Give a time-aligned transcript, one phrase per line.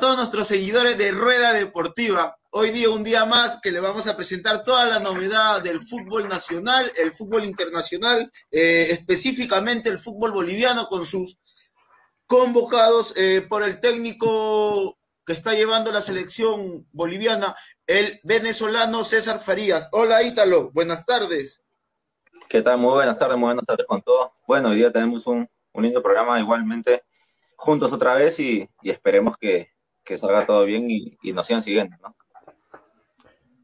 [0.00, 2.38] Todos nuestros seguidores de Rueda Deportiva.
[2.50, 6.26] Hoy día un día más que le vamos a presentar toda la novedad del fútbol
[6.26, 11.38] nacional, el fútbol internacional, eh, específicamente el fútbol boliviano con sus
[12.26, 17.54] convocados eh, por el técnico que está llevando la selección boliviana,
[17.86, 19.90] el venezolano César Farías.
[19.92, 21.62] Hola Ítalo, buenas tardes.
[22.48, 22.78] ¿Qué tal?
[22.78, 24.30] Muy buenas tardes, muy buenas tardes con todos.
[24.46, 27.02] Bueno, hoy día tenemos un, un lindo programa igualmente
[27.60, 29.70] juntos otra vez y, esperemos que,
[30.18, 32.14] salga todo bien y, nos sigan siguiendo, ¿no?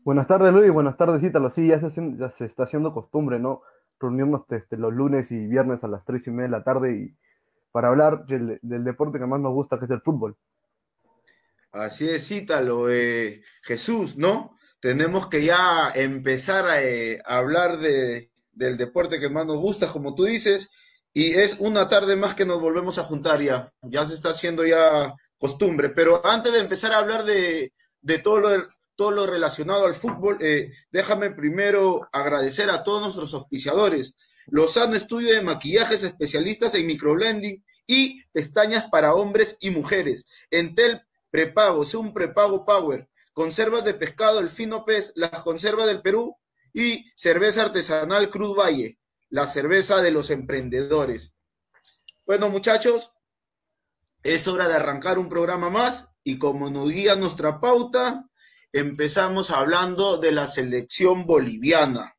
[0.04, 0.70] Buenas tardes, Luis.
[0.70, 1.50] Buenas tardes, Ítalo.
[1.50, 3.62] Sí, ya se, ya se está haciendo costumbre, ¿no?
[3.98, 7.16] Reunirnos este, los lunes y viernes a las tres y media de la tarde y
[7.72, 10.36] para hablar del, deporte que más nos gusta, que es el fútbol.
[11.72, 12.88] Así es, Ítalo.
[12.90, 14.56] Eh, Jesús, ¿no?
[14.80, 20.14] Tenemos que ya empezar a, eh, hablar de, del deporte que más nos gusta, como
[20.14, 20.70] tú dices,
[21.12, 23.70] y es una tarde más que nos volvemos a juntar ya.
[23.82, 25.90] Ya se está haciendo ya costumbre.
[25.90, 27.72] Pero antes de empezar a hablar de,
[28.22, 34.14] todo, lo, todo lo relacionado al fútbol, eh, déjame primero agradecer a todos nuestros auspiciadores.
[34.46, 40.24] Lozano Estudio de Maquillajes Especialistas en Microblending y pestañas para hombres y mujeres.
[40.50, 43.08] Entel Prepago, un prepago Power.
[43.32, 46.36] Conservas de pescado, el fino pez, las conservas del Perú
[46.72, 51.34] y cerveza artesanal Cruz Valle la cerveza de los emprendedores.
[52.24, 53.12] Bueno, muchachos,
[54.34, 58.28] es hora de arrancar un programa más y como nos guía nuestra pauta,
[58.72, 62.16] empezamos hablando de la selección boliviana.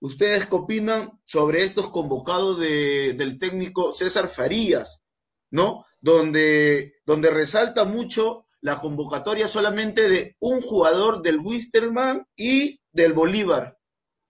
[0.00, 5.02] ¿Ustedes qué opinan sobre estos convocados del técnico César Farías,
[5.50, 5.84] ¿no?
[6.00, 13.78] Donde, donde resalta mucho la convocatoria solamente de un jugador del Wisterman y del Bolívar.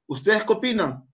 [0.07, 1.09] ¿Ustedes qué opinan?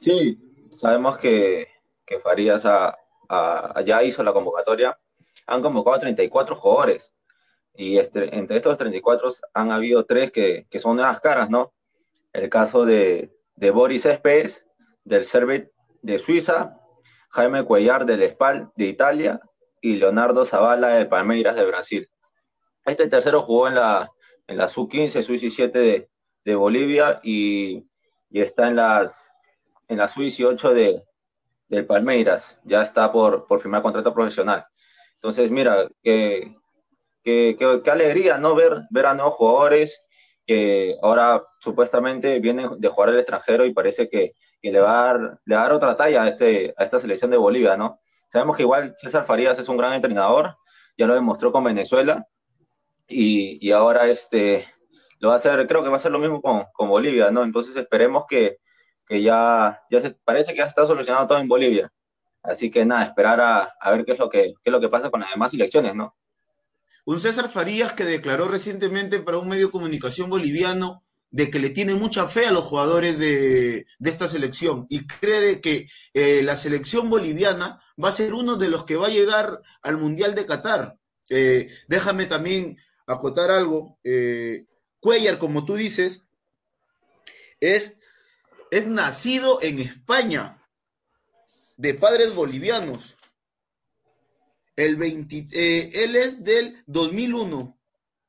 [0.00, 0.43] Sí,
[0.76, 1.68] sabemos que,
[2.06, 4.98] que Farías ya hizo la convocatoria.
[5.46, 7.12] Han convocado a 34 jugadores.
[7.74, 11.72] Y este, entre estos 34 han habido tres que, son nuevas caras, ¿no?
[12.32, 14.64] El caso de, Boris Céspedes,
[15.04, 16.78] del Servet de Suiza,
[17.30, 19.40] Jaime Cuellar del Spal de Italia
[19.80, 22.08] y Leonardo Zavala de Palmeiras de Brasil.
[22.84, 24.10] Este tercero jugó en la,
[24.46, 26.08] en la Sub-15, Sub-17 de,
[26.44, 27.88] de Bolivia y
[28.34, 29.14] y está en las
[29.88, 31.02] en la 8 de,
[31.68, 34.64] del Palmeiras, ya está por, por firmar contrato profesional.
[35.14, 36.56] Entonces, mira, qué,
[37.22, 38.54] qué, qué, alegría, ¿no?
[38.54, 40.04] Ver, ver a nuevos jugadores
[40.46, 45.04] que ahora supuestamente vienen de jugar al extranjero y parece que, que le, va a
[45.06, 48.00] dar, le va a dar otra talla a, este, a esta selección de Bolivia, ¿no?
[48.30, 50.56] Sabemos que igual César Farías es un gran entrenador,
[50.98, 52.26] ya lo demostró con Venezuela
[53.08, 54.66] y, y ahora este,
[55.20, 57.44] lo va a hacer, creo que va a ser lo mismo con, con Bolivia, ¿no?
[57.44, 58.58] Entonces esperemos que,
[59.06, 61.92] que ya, ya se, parece que ya está solucionado todo en Bolivia.
[62.42, 64.88] Así que nada, esperar a, a ver qué es, lo que, qué es lo que
[64.88, 66.14] pasa con las demás elecciones, ¿no?
[67.06, 71.70] Un César Farías que declaró recientemente para un medio de comunicación boliviano de que le
[71.70, 76.54] tiene mucha fe a los jugadores de, de esta selección y cree que eh, la
[76.54, 80.46] selección boliviana va a ser uno de los que va a llegar al Mundial de
[80.46, 80.96] Qatar.
[81.30, 83.98] Eh, déjame también acotar algo.
[84.04, 84.66] Eh,
[85.00, 86.24] Cuellar, como tú dices,
[87.60, 88.00] es,
[88.74, 90.58] es nacido en España,
[91.76, 93.14] de padres bolivianos.
[94.74, 97.78] El eh, él es del 2001.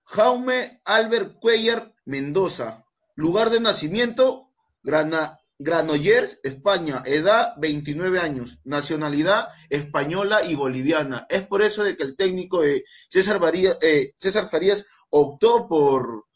[0.03, 2.85] Jaume Albert Cuellar Mendoza.
[3.15, 4.51] Lugar de nacimiento,
[4.83, 7.01] Granollers, España.
[7.07, 8.59] Edad, 29 años.
[8.63, 11.25] Nacionalidad, española y boliviana.
[11.27, 13.41] Es por eso de que el técnico de César,
[13.81, 16.27] eh, César Farías optó por,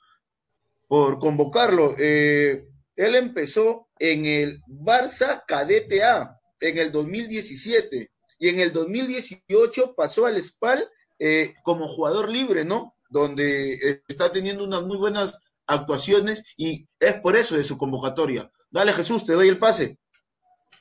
[0.88, 1.94] por convocarlo.
[2.00, 2.66] Eh,
[2.96, 8.10] él empezó en el Barça Cadete A en el 2017
[8.40, 10.90] y en el 2018 pasó al SPAL
[11.20, 12.96] eh, como jugador libre, ¿no?
[13.10, 18.50] Donde eh, está teniendo unas muy buenas actuaciones y es por eso de su convocatoria.
[18.72, 19.98] Dale Jesús, te doy el pase.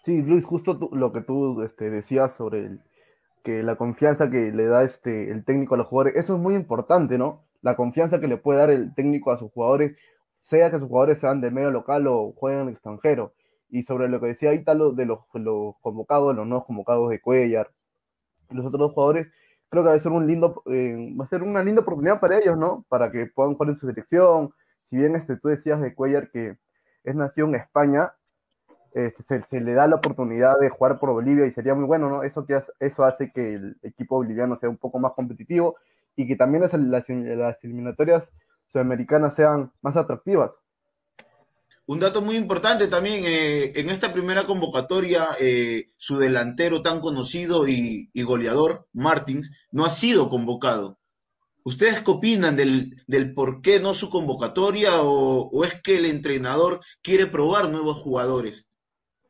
[0.04, 2.78] Sí, Luis, justo lo que tú este, decías sobre
[3.44, 6.54] que la confianza que le da este, el técnico a los jugadores, eso es muy
[6.54, 7.48] importante, ¿no?
[7.62, 9.96] la confianza que le puede dar el técnico a sus jugadores,
[10.48, 13.34] sea que sus jugadores sean de medio local o jueguen en extranjero.
[13.68, 15.20] Y sobre lo que decía Ítalo de los,
[15.82, 17.70] convocados, los nuevos convocados de Cuellar,
[18.50, 19.28] los otros jugadores,
[19.68, 22.38] creo que va a ser un lindo, eh, va a ser una linda oportunidad para
[22.38, 22.86] ellos, ¿no?
[22.88, 24.54] Para que puedan jugar en su selección.
[24.84, 26.56] Si bien este, tú decías de Cuellar que
[27.04, 28.14] es nacido en España,
[28.94, 32.22] este, se, le da la oportunidad de jugar por Bolivia y sería muy bueno, ¿no?
[32.22, 35.76] Eso, que eso hace que el equipo boliviano sea un poco más competitivo
[36.16, 38.30] y que también las eliminatorias
[38.72, 40.50] sudamericanas sean más atractivas.
[41.86, 47.66] un dato muy importante también, eh, en esta primera convocatoria, eh, su delantero tan conocido
[47.66, 50.98] y, goleador, Martins, no ha sido convocado.
[51.64, 57.26] ¿Ustedes qué opinan del, por qué no su convocatoria o, es que el entrenador quiere
[57.26, 58.66] probar nuevos jugadores?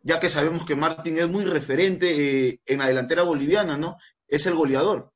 [0.03, 3.99] Ya que sabemos que Martín es muy referente eh, en la delantera boliviana, ¿no?
[4.27, 5.13] Es el goleador.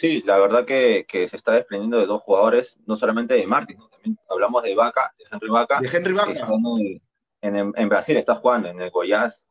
[0.00, 4.18] Sí, la verdad que, se está desprendiendo de dos jugadores, no solamente de Martín, también
[4.30, 5.78] hablamos de Vaca, de Henry Vaca.
[5.78, 6.48] De Henry Vaca.
[7.42, 9.44] En, Brasil está jugando, en el Goiás.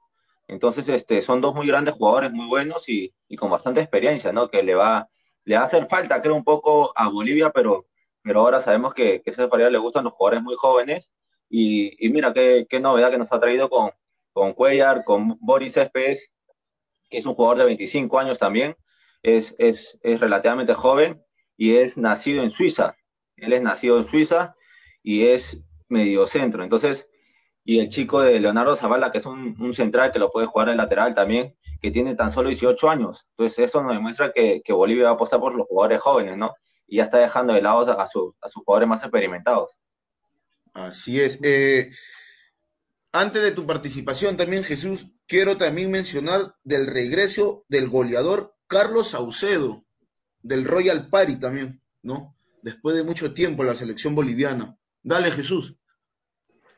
[0.47, 4.49] Entonces, este, son dos muy grandes jugadores, muy buenos y, con bastante experiencia, ¿no?
[4.49, 5.07] Que le va,
[5.43, 7.85] le va a hacer falta, creo, un poco a Bolivia, pero,
[8.23, 11.11] pero ahora sabemos que, que a ese le gustan los jugadores muy jóvenes.
[11.47, 13.91] Y, mira qué, qué, novedad que nos ha traído con,
[14.33, 16.31] con Cuellar, con Boris Espes,
[17.07, 18.75] que es un jugador de 25 años también
[19.23, 21.23] es, es, es relativamente joven
[21.57, 22.95] y es nacido en Suiza.
[23.35, 24.55] Él es nacido en Suiza
[25.03, 25.57] y es
[25.87, 26.63] medio centro.
[26.63, 27.07] Entonces,
[27.63, 30.77] y el chico de Leonardo Zavala, que es un, central que lo puede jugar en
[30.77, 33.27] lateral también, que tiene tan solo 18 años.
[33.31, 36.55] Entonces, eso nos demuestra que, Bolivia va a apostar por los jugadores jóvenes, ¿no?
[36.87, 38.33] Y ya está dejando de lado a, a sus
[38.65, 39.77] jugadores más experimentados.
[40.73, 41.39] Así es.
[41.43, 41.91] Eh,
[43.11, 49.83] antes de tu participación también, Jesús, quiero también mencionar del regreso del goleador Carlos Saucedo,
[50.43, 52.35] del Royal Party también, ¿no?
[52.61, 54.77] Después de mucho tiempo la selección boliviana.
[55.01, 55.75] Dale, Jesús.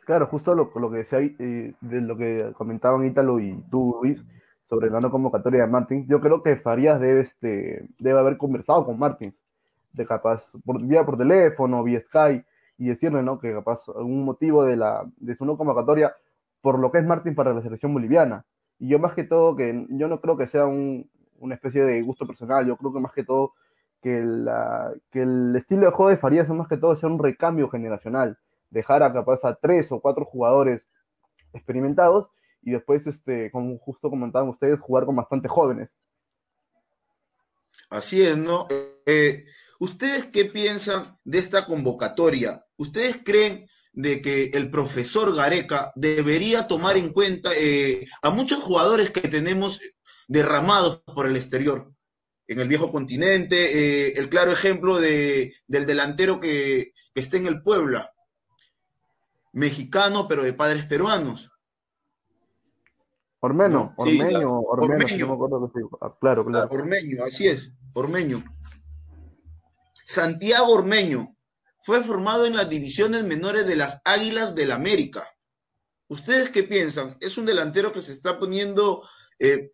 [0.05, 4.25] Claro, justo lo, lo que decía eh, de lo que comentaban Ítalo y tú, Luis,
[4.69, 8.85] sobre la no convocatoria de Martins, yo creo que Farías debe, este, debe haber conversado
[8.85, 9.35] con Martins,
[9.91, 12.45] de capaz, por, vía por teléfono, vía Skype,
[12.77, 13.37] y decirle, ¿no?
[13.37, 16.15] Que capaz algún motivo de, la, de su no convocatoria
[16.61, 18.45] por lo que es Martins para la selección boliviana.
[18.79, 21.09] Y yo más que todo, que yo no creo que sea un,
[21.41, 22.65] una especie de gusto personal.
[22.65, 23.53] Yo creo que más que todo
[24.01, 27.19] que, la, que el estilo de juego de Farías es más que todo sea un
[27.19, 28.37] recambio generacional.
[28.69, 30.81] Dejar a capaz a tres o cuatro jugadores
[31.53, 32.29] experimentados
[32.61, 35.89] y después, este, como justo comentaban ustedes, jugar con bastante jóvenes.
[37.89, 38.67] Así es, ¿no?
[39.05, 39.45] Eh,
[39.79, 42.63] ¿Ustedes qué piensan de esta convocatoria?
[42.77, 49.09] ¿Ustedes creen de que el profesor Gareca debería tomar en cuenta eh, a muchos jugadores
[49.09, 49.81] que tenemos
[50.31, 51.91] derramados por el exterior.
[52.47, 57.61] En el viejo continente, eh, el claro ejemplo de, del delantero que, está en el
[57.61, 58.13] Puebla,
[59.51, 61.51] mexicano, pero de padres peruanos.
[63.41, 65.37] Ormeño, Ormeño, Ormeño,
[66.21, 66.69] claro, claro.
[66.71, 68.41] Ormeño, así es, Ormeño.
[70.05, 71.35] Santiago Ormeño
[71.81, 75.27] fue formado en las divisiones menores de las Águilas del América.
[76.07, 77.17] ¿Ustedes qué piensan?
[77.19, 79.03] Es un delantero que se está poniendo
[79.37, 79.71] eh,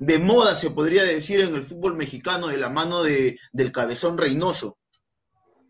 [0.00, 4.16] de moda, se podría decir, en el fútbol mexicano de la mano de, del cabezón
[4.16, 4.78] Reynoso.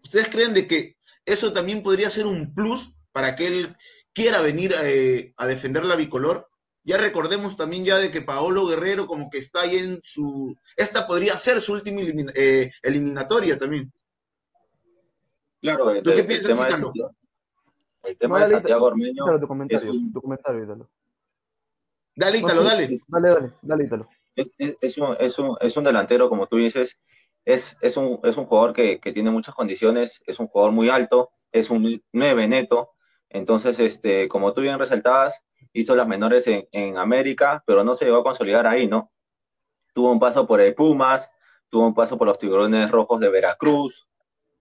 [0.05, 0.97] ¿Ustedes creen de que
[1.27, 3.77] eso también podría ser un plus para que él
[4.13, 6.49] quiera venir eh, a defender la bicolor?
[6.85, 10.57] Ya recordemos también ya de que Paolo Guerrero como que está ahí en su...
[10.77, 12.01] Esta podría ser su última
[12.35, 13.93] eh, eliminatoria también.
[15.61, 16.51] Claro, ¿tú qué piensas,
[18.05, 19.41] el tema, de Santiago Ormeño...
[19.41, 20.89] tu comentario, tu comentario,
[22.15, 22.99] Dale, Ítalo, dale.
[23.09, 24.05] Dale, dale, dale, Ítalo.
[24.35, 26.99] Es, un, es, un, es, un, delantero, como tú dices,
[27.45, 30.89] es, es, un, es un jugador que, que, tiene muchas condiciones, es un jugador muy
[30.89, 32.91] alto, es un 9 neto,
[33.29, 35.41] entonces, este, como tú bien resaltabas,
[35.73, 39.13] hizo las menores en, en, América, pero no se llegó a consolidar ahí, ¿no?
[39.95, 41.29] Tuvo un paso por el Pumas,
[41.69, 44.09] tuvo un paso por los Tiburones Rojos de Veracruz,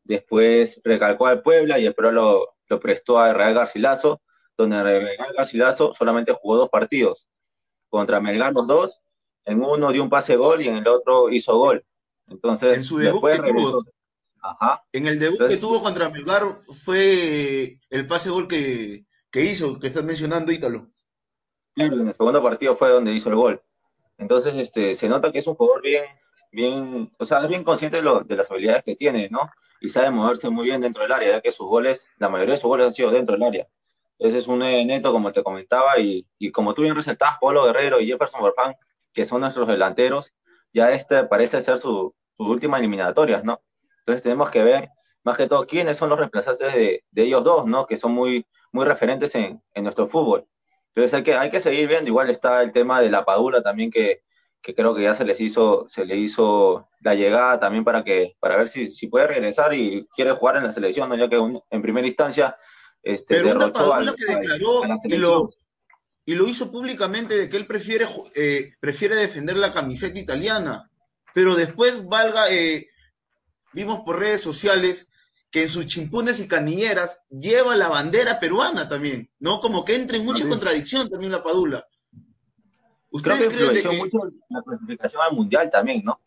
[0.04, 4.22] después recalcó al Puebla y el Puebla lo, lo prestó a Real Garcilaso,
[4.56, 7.29] donde Real Garcilaso solamente jugó dos partidos,
[7.90, 9.00] contra Melgar los dos,
[9.46, 11.84] en uno dio un pase gol y en el otro hizo gol.
[12.28, 13.84] Entonces, en su debut que tuvo,
[14.94, 16.44] en el debut que tuvo contra Melgar
[16.84, 20.88] fue el pase gol que, hizo, que estás mencionando, Ítalo.
[21.74, 23.62] Claro, en el segundo partido fue donde hizo el gol.
[24.18, 26.04] Entonces, este, se nota que es un jugador bien,
[26.52, 29.50] bien, o sea, es bien consciente de, de las habilidades que tiene, ¿no?
[29.82, 32.60] Y sabe moverse muy bien dentro del área, ya que sus goles, la mayoría de
[32.60, 33.68] sus goles han sido dentro del área.
[34.20, 38.08] Ese es un neto, como te comentaba, y, como tú bien resaltabas, Polo Guerrero y
[38.08, 38.76] Jefferson Farfán,
[39.14, 40.34] que son nuestros delanteros,
[40.74, 43.62] ya este parece ser su, última eliminatoria, ¿no?
[44.00, 44.90] Entonces tenemos que ver,
[45.24, 47.86] más que todo, quiénes son los reemplazantes de, ellos dos, ¿no?
[47.86, 50.46] Que son muy, muy referentes en, nuestro fútbol.
[50.90, 53.90] Entonces hay que, hay que seguir viendo, igual está el tema de la Padula también,
[53.90, 54.22] que,
[54.62, 58.58] creo que ya se les hizo, se le hizo la llegada también para que, para
[58.58, 61.16] ver si, si puede regresar y quiere jugar en la selección, ¿no?
[61.16, 61.38] Ya que
[61.70, 62.58] en primera instancia
[63.04, 65.50] este, Pero una Padula que declaró y lo,
[66.26, 70.90] y lo, hizo públicamente de que él prefiere, eh, prefiere defender la camiseta italiana.
[71.34, 72.88] Pero después, valga, eh,
[73.74, 75.08] vimos por redes sociales
[75.52, 79.60] que en sus chimpunes y canilleras lleva la bandera peruana también, ¿no?
[79.62, 81.88] Como que entra en mucha contradicción también la Padula.
[83.12, 86.22] ¿Ustedes creen de que mucho la clasificación al mundial también, ¿no?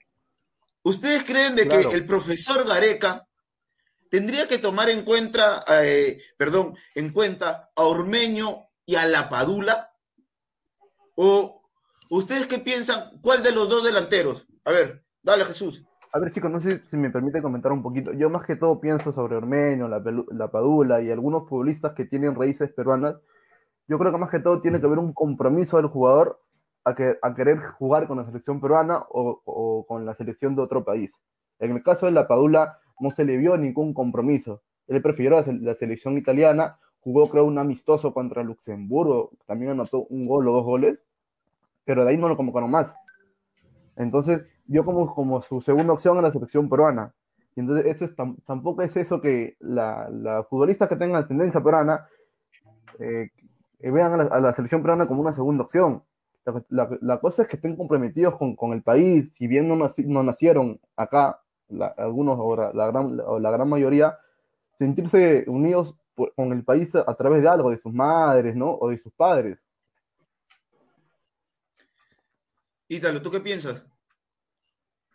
[0.82, 3.28] ¿Ustedes creen de que el profesor Gareca
[4.12, 9.90] tendría que tomar en cuenta, eh, perdón, en cuenta a Ormeño y a la Padula?
[11.16, 11.62] ¿O
[12.10, 13.18] ustedes qué piensan?
[13.22, 14.46] ¿Cuál de los dos delanteros?
[14.66, 15.86] A ver, dale Jesús.
[16.12, 18.12] A ver, chicos, no sé si me permite comentar un poquito.
[18.12, 22.70] Yo más que todo pienso sobre Ormeño, la, Padula y algunos futbolistas que tienen raíces
[22.70, 23.16] peruanas.
[23.88, 26.38] Yo creo que más que todo tiene que haber un compromiso del jugador
[26.84, 30.84] a, que, a querer jugar con la selección peruana o, con la selección de otro
[30.84, 31.10] país.
[31.60, 34.62] En el caso de la Padula no se le vio ningún compromiso.
[34.88, 40.24] Él prefirió la, la selección italiana, jugó creo un amistoso contra Luxemburgo, también anotó un
[40.24, 40.98] gol o dos goles,
[41.84, 42.92] pero de ahí no lo convocaron más.
[43.96, 47.12] Entonces, yo como, como su segunda opción a la selección peruana.
[47.54, 48.12] Y entonces, eso es,
[48.46, 52.06] tampoco es eso que la, la futbolistas que tengan ascendencia peruana
[52.98, 53.30] eh,
[53.80, 56.02] vean a la, selección peruana como una segunda opción.
[56.70, 60.80] La, cosa es que estén comprometidos con, con el país, si bien no, no nacieron
[60.96, 61.40] acá,
[61.96, 64.18] algunos o la, gran, o la gran mayoría,
[64.78, 65.94] sentirse unidos
[66.36, 68.70] con el país a, a, través de algo, de sus madres, ¿no?
[68.72, 69.58] O de sus padres.
[72.88, 73.86] Ítalo, ¿tú qué piensas?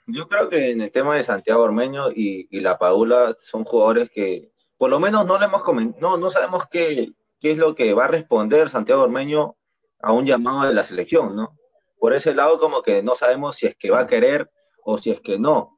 [0.08, 4.52] Yo creo que en el tema de Santiago Ormeño y, la Paula son jugadores que
[4.78, 5.64] por lo menos no le hemos
[6.00, 7.12] no, no sabemos qué,
[7.42, 9.58] qué es lo que va a responder Santiago Ormeño
[10.00, 11.58] a un llamado de la selección, ¿no?
[12.00, 14.50] Por ese lado como que no sabemos si es que va a querer
[14.84, 15.77] o si es que no,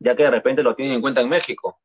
[0.00, 1.78] ya que de repente lo tienen en cuenta en México.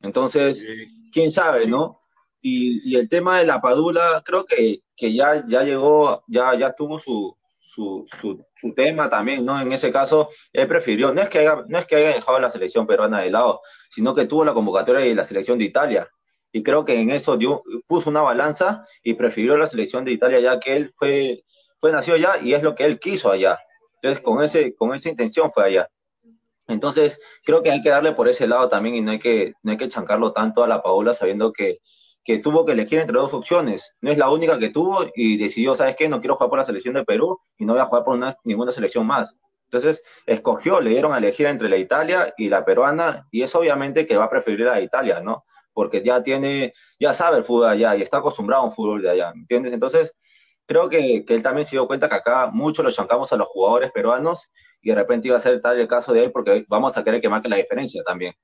[0.00, 0.64] Entonces,
[1.12, 2.00] quién sabe, ¿no?
[2.40, 6.72] Y, y el tema de la Padula, creo que, que ya, ya llegó, ya, ya
[6.72, 9.60] tuvo su, su, su, tema también, ¿no?
[9.60, 12.50] En ese caso, él prefirió, no es, que haya, no es que haya dejado la
[12.50, 13.60] selección peruana de lado,
[13.90, 16.08] sino que tuvo la convocatoria de la selección de Italia.
[16.52, 20.40] Y creo que en eso dio, puso una balanza y prefirió la selección de Italia
[20.40, 21.44] ya que él fue,
[21.80, 23.58] fue nacido allá y es lo que él quiso allá.
[24.00, 25.88] Entonces, con, ese, con esa intención fue allá.
[26.68, 29.72] Entonces, creo que hay que darle por ese lado también y no hay que, no
[29.72, 31.78] hay que chancarlo tanto a la Paola sabiendo que
[32.28, 33.94] que tuvo que elegir entre dos opciones.
[34.02, 36.10] No es la única que tuvo y decidió, ¿sabes qué?
[36.10, 38.70] No quiero jugar por la selección de Perú y no voy a jugar por ninguna
[38.70, 39.34] selección más.
[39.64, 44.06] Entonces, escogió, le dieron a elegir entre la Italia y la peruana y es obviamente
[44.06, 45.46] que va a preferir la Italia, ¿no?
[45.72, 49.08] Porque ya tiene, ya sabe el fútbol allá y está acostumbrado a un fútbol de
[49.08, 49.72] allá, ¿entiendes?
[49.72, 50.12] Entonces,
[50.66, 53.48] creo que, que él también se dio cuenta que acá mucho lo chancamos a los
[53.48, 56.96] jugadores peruanos y de repente iba a ser tal el caso de él porque vamos
[56.96, 58.34] a querer que marque la diferencia también.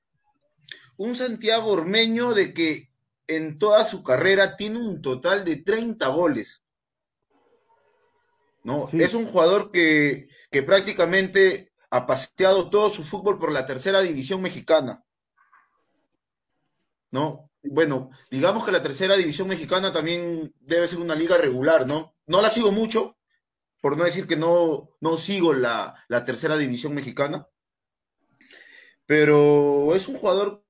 [0.97, 2.89] Un Santiago Ormeño de que
[3.27, 6.61] en toda su carrera tiene un total de 30 goles.
[8.63, 8.87] ¿no?
[8.93, 14.41] Es un jugador que, que, prácticamente ha paseado todo su fútbol por la tercera división
[14.41, 15.03] mexicana.
[17.11, 17.45] ¿No?
[17.61, 22.15] Bueno, digamos que la tercera división mexicana también debe ser una liga regular, ¿no?
[22.27, 23.17] No la sigo mucho,
[23.85, 27.47] por no decir que no, no sigo la, la tercera división mexicana,
[29.05, 30.65] pero es un jugador,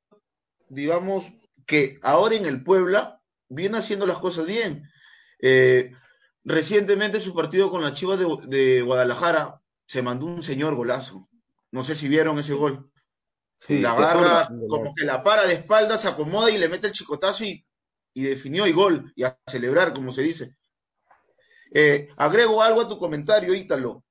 [0.67, 1.24] digamos,
[1.65, 4.91] que ahora en el Puebla viene haciendo las cosas bien.
[5.39, 5.93] Eh,
[6.43, 11.29] recientemente su partido con las Chivas de, Guadalajara se mandó un señor golazo.
[11.72, 12.91] No sé si vieron ese gol.
[13.69, 17.45] la agarra, como que la para de espaldas, se acomoda y le mete el chicotazo
[17.45, 17.65] y,
[18.13, 20.57] definió y gol, y a celebrar, como se dice.
[21.77, 24.05] Eh, agrego algo a tu comentario, Ítalo.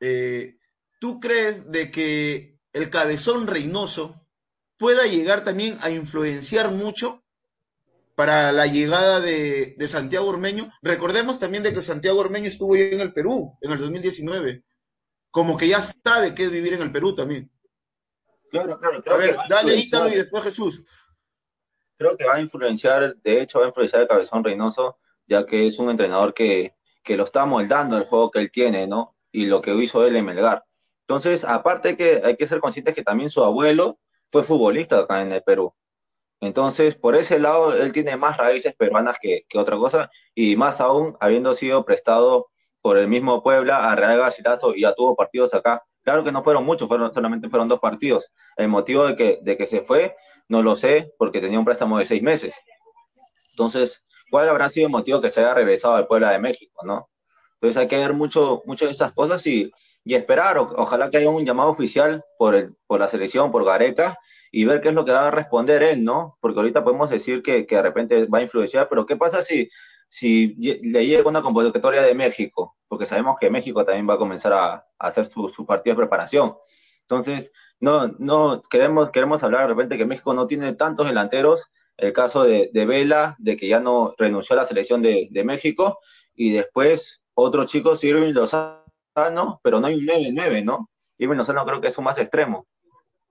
[0.00, 0.58] Eh,
[1.00, 4.26] ¿Tú crees de que el cabezón Reynoso
[4.76, 7.24] pueda llegar también a influenciar mucho
[8.14, 10.70] para la llegada de, Santiago Ormeño.
[10.82, 14.62] Recordemos también de que Santiago Ormeño estuvo en el Perú en el 2019.
[15.30, 17.50] Como que ya sabe qué es vivir en el Perú también.
[18.50, 19.02] Claro, claro.
[19.06, 20.84] A ver, dale Ítalo y después Jesús.
[21.96, 25.66] Creo que va a influenciar, de hecho va a influenciar el Cabezón Reynoso, ya que
[25.66, 29.14] es un entrenador que, que lo está moldando el juego que él tiene, ¿no?
[29.32, 30.64] Y lo que hizo él en Melgar.
[31.02, 33.98] Entonces, aparte que hay que ser conscientes que también su abuelo
[34.30, 35.74] fue futbolista acá en el Perú.
[36.40, 41.16] Entonces, por ese lado, él tiene más raíces peruanas que, otra cosa, y más aún
[41.20, 42.48] habiendo sido prestado
[42.80, 45.82] por el mismo Puebla a Real Garcilaso y ya tuvo partidos acá.
[46.02, 48.30] Claro que no fueron muchos, fueron, solamente fueron dos partidos.
[48.56, 50.16] El motivo de que, de que se fue,
[50.48, 52.54] no lo sé, porque tenía un préstamo de seis meses.
[53.50, 57.08] Entonces, ¿cuál habrá sido el motivo que se haya regresado al Puebla de México, no?
[57.54, 59.70] Entonces hay que ver mucho, mucho de esas cosas y
[60.04, 64.18] esperar, ojalá que haya un llamado oficial por, el, por la selección, por Gareca,
[64.52, 66.36] y ver qué es lo que va a responder él, ¿no?
[66.40, 69.70] Porque ahorita podemos decir que, que de repente va a influenciar, pero ¿qué pasa si,
[70.08, 72.76] si le llega una convocatoria de México?
[72.88, 76.56] Porque sabemos que México también va a comenzar a, hacer su, su partido de preparación.
[77.02, 81.60] Entonces, no, no queremos, queremos hablar de repente que México no tiene tantos delanteros.
[82.00, 85.98] El caso de, Vela, de que ya no renunció a la selección de, México,
[86.34, 90.90] y después otro chico, Irving Lozano, pero no hay un 9-9, ¿no?
[91.18, 92.66] Irving Lozano creo que es un más extremo.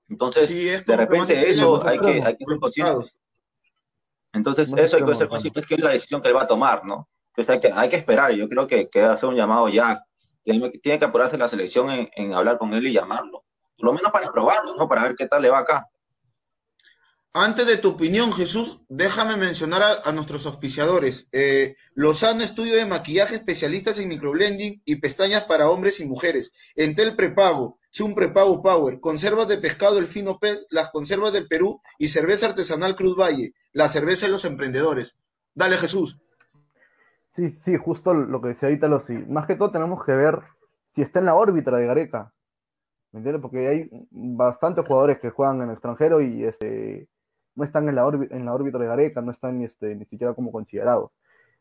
[0.07, 3.05] Entonces, de repente eso hay que, hay que ser consciente.
[4.33, 6.47] Entonces, eso hay que ser consciente, es que es la decisión que él va a
[6.47, 7.09] tomar, ¿no?
[7.29, 10.03] Entonces hay que, hay que esperar, yo creo que, que hacer un llamado ya.
[10.43, 13.43] Tiene, que apurarse la selección en, en hablar con él y llamarlo
[13.79, 14.87] por lo menos para probarlo, ¿no?
[14.87, 15.87] Para ver qué tal le va acá.
[17.33, 21.27] Antes de tu opinión, Jesús, déjame mencionar a, nuestros auspiciadores.
[21.31, 26.53] Eh, Lozano Estudio de Maquillaje, especialistas en microblending y pestañas para hombres y mujeres.
[26.75, 31.79] Entel Prepago, Zoom Prepago Power, conservas de pescado El Fino Pez, las conservas del Perú
[31.99, 35.19] y cerveza artesanal Cruz Valle, la cerveza de los emprendedores.
[35.53, 36.19] Dale, Jesús.
[37.35, 39.13] Sí, sí, justo lo que decía Ítalo, sí.
[39.13, 40.41] Más que todo tenemos que ver
[40.95, 42.33] si está en la órbita de Gareca.
[43.11, 43.41] ¿Me entiendes?
[43.41, 47.07] Porque hay bastantes jugadores que juegan en el extranjero y este,
[47.59, 50.51] no están en la, en la órbita de Gareca, no están este, ni siquiera como
[50.51, 51.11] considerados.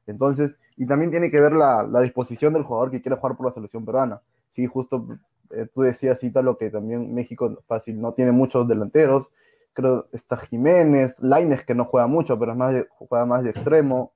[0.06, 3.52] Entonces, y también tiene que ver la, disposición del jugador que quiere jugar por la
[3.52, 4.22] selección peruana.
[4.52, 5.18] Sí, justo
[5.50, 9.28] eh, tú decías, Cita, lo que también México fácil no tiene muchos delanteros.
[9.74, 14.12] Creo está Jiménez, Laines que no juega mucho, pero es más juega más de extremo.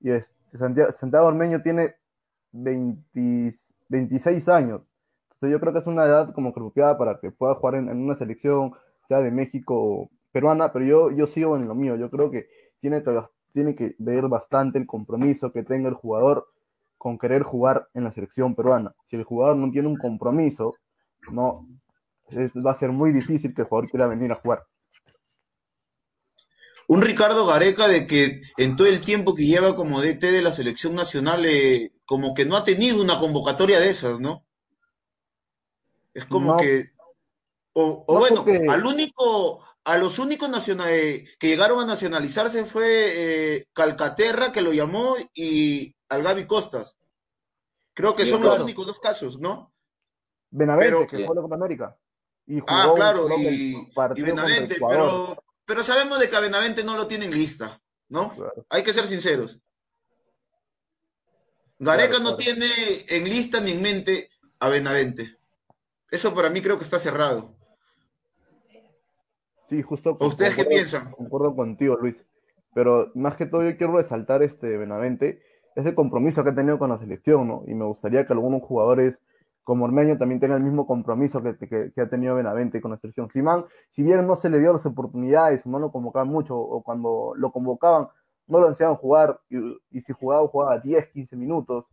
[0.00, 1.96] Y este, Santiago, Santiago tiene
[2.52, 4.82] 26 años
[5.48, 8.72] yo creo que es una edad como apropiada para que pueda jugar en, una selección,
[9.08, 11.96] sea de México peruana, pero yo, yo sigo en lo mío.
[11.96, 12.46] Yo creo que
[12.78, 13.10] tiene que,
[13.54, 16.46] tiene que ver bastante el compromiso que tenga el jugador
[16.98, 18.94] con querer jugar en la selección peruana.
[19.06, 20.74] Si el jugador no tiene un compromiso,
[21.32, 21.66] no
[22.66, 24.66] va a ser muy difícil que el jugador quiera venir a jugar.
[26.86, 30.52] Un Ricardo Gareca de que en todo el tiempo que lleva como DT de la
[30.52, 34.44] selección nacional, eh, como que no ha tenido una convocatoria de esas, ¿no?
[36.12, 36.90] Es como que.
[37.72, 44.50] O, bueno, al único, a los únicos nacionales que llegaron a nacionalizarse fue eh, Calcaterra,
[44.50, 46.96] que lo llamó, y al Gaby Costas.
[47.94, 49.72] Creo que son los únicos dos casos, ¿no?
[50.50, 51.96] Benavente, que fue la Copa América.
[52.66, 53.76] ah, claro, y,
[54.22, 58.34] Benavente, pero, pero sabemos de que a Benavente no lo tienen lista, ¿no?
[58.70, 59.60] Hay que ser sinceros.
[61.78, 62.66] Gareca no tiene
[63.08, 65.38] en lista ni en mente a Benavente.
[66.10, 67.55] Eso para mí creo que está cerrado.
[69.68, 70.16] Sí, justo.
[70.20, 71.10] ¿Ustedes qué piensan?
[71.10, 72.16] Concuerdo contigo, Luis.
[72.74, 75.40] Pero más que todo yo quiero resaltar este Benavente,
[75.74, 77.62] ese compromiso que ha tenido con la selección, ¿no?
[77.66, 79.18] Y me gustaría que algunos jugadores
[79.64, 83.28] como Ormeño también tengan el mismo compromiso que, ha tenido Benavente con la selección.
[83.30, 87.32] Simán, si bien no se le dio las oportunidades, no lo convocaban mucho, o cuando
[87.36, 88.06] lo convocaban,
[88.46, 89.58] no lo hacían jugar, y,
[89.90, 91.86] y si jugaba, jugaba 10, 15 minutos.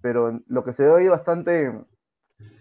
[0.00, 1.72] Pero lo que se ve ahí bastante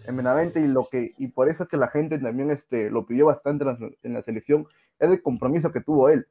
[0.06, 3.06] en Benavente y lo que y por eso es que la gente también este, lo
[3.06, 3.66] pidió bastante
[4.04, 4.68] en la, selección
[5.00, 6.28] es el compromiso que tuvo él.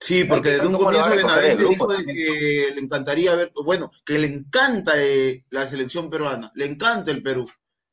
[0.00, 4.92] Sí, porque desde un comienzo Benavente dijo que le encantaría ver, bueno, que le encanta
[4.96, 7.44] eh, la selección peruana, le encanta el Perú.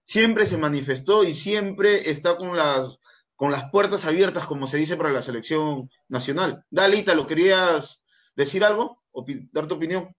[0.04, 3.00] Siempre se manifestó y siempre está con las
[3.36, 6.66] con las puertas abiertas, como se dice para la selección nacional.
[6.72, 8.04] Dalita, ¿lo querías
[8.36, 10.14] decir algo o dar tu opinión?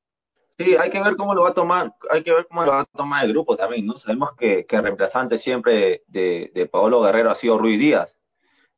[0.61, 2.81] Sí, hay que ver cómo lo va a tomar, hay que ver cómo lo va
[2.81, 3.97] a tomar el grupo también, ¿no?
[3.97, 8.19] Sabemos que, el reemplazante siempre de, de Paolo Guerrero ha sido Ruiz Díaz.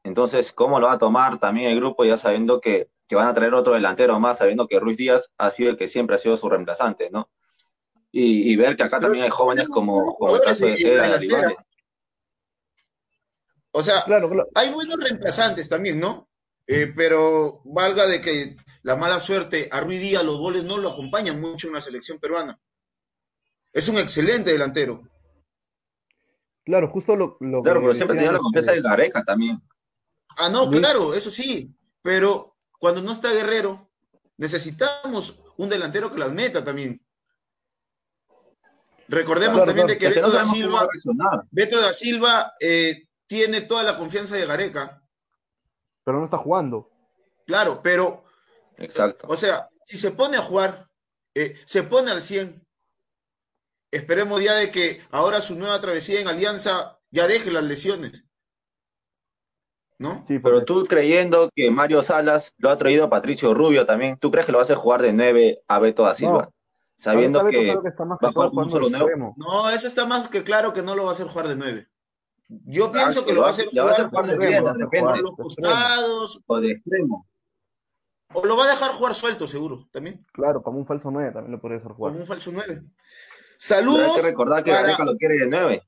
[0.04, 3.52] Entonces, ¿cómo lo va a tomar también el grupo ya sabiendo que, van a traer
[3.52, 6.48] otro delantero más, sabiendo que Ruiz Díaz ha sido el que siempre ha sido su
[6.48, 7.30] reemplazante, ¿no?
[8.12, 11.18] Y, ver que acá también hay jóvenes como, como el caso de Cera,
[13.72, 14.04] O sea,
[14.54, 16.28] hay buenos reemplazantes también, ¿no?
[16.72, 20.90] Eh, pero valga de que la mala suerte a Ruiz Díaz los goles no lo
[20.90, 22.58] acompañan mucho en la selección peruana.
[23.74, 25.02] Es un excelente delantero.
[26.64, 29.60] Claro, justo lo, Claro, pero siempre tenía la confianza de Gareca también.
[30.38, 31.74] Ah, no, claro, eso sí.
[32.00, 33.90] Pero cuando no está Guerrero,
[34.38, 37.04] necesitamos un delantero que las meta también.
[39.08, 40.88] Recordemos también de que Beto, da Silva,
[41.50, 45.01] Beto da Silva eh, tiene toda la confianza de Gareca
[46.04, 46.90] pero no está jugando.
[47.46, 48.24] Claro, pero.
[48.78, 49.26] Exacto.
[49.28, 50.88] O sea, si se pone a jugar,
[51.34, 52.64] eh, se pone al 100.
[53.90, 58.24] Esperemos ya de que ahora su nueva travesía en Alianza ya deje las lesiones.
[59.98, 60.24] ¿No?
[60.26, 64.30] Sí, pero tú creyendo que Mario Salas lo ha traído a Patricio Rubio también, ¿tú
[64.32, 66.50] crees que lo va a hacer jugar de 9 a Beto da Silva?
[66.96, 67.74] Sabiendo que,
[69.36, 71.88] No, eso está más que claro que no lo va a hacer jugar de 9.
[72.64, 76.40] Yo pienso que lo va a hacer jugar, de, de los costados.
[76.46, 77.26] O de extremo.
[78.34, 80.24] O lo va a dejar jugar suelto, seguro, también.
[80.32, 82.12] Claro, como un falso 9 también lo puede dejar jugar.
[82.12, 82.82] Como un falso 9.
[83.58, 84.08] Saludos.
[84.08, 85.04] hay que recordar que para...
[85.04, 85.82] lo quiere de 9.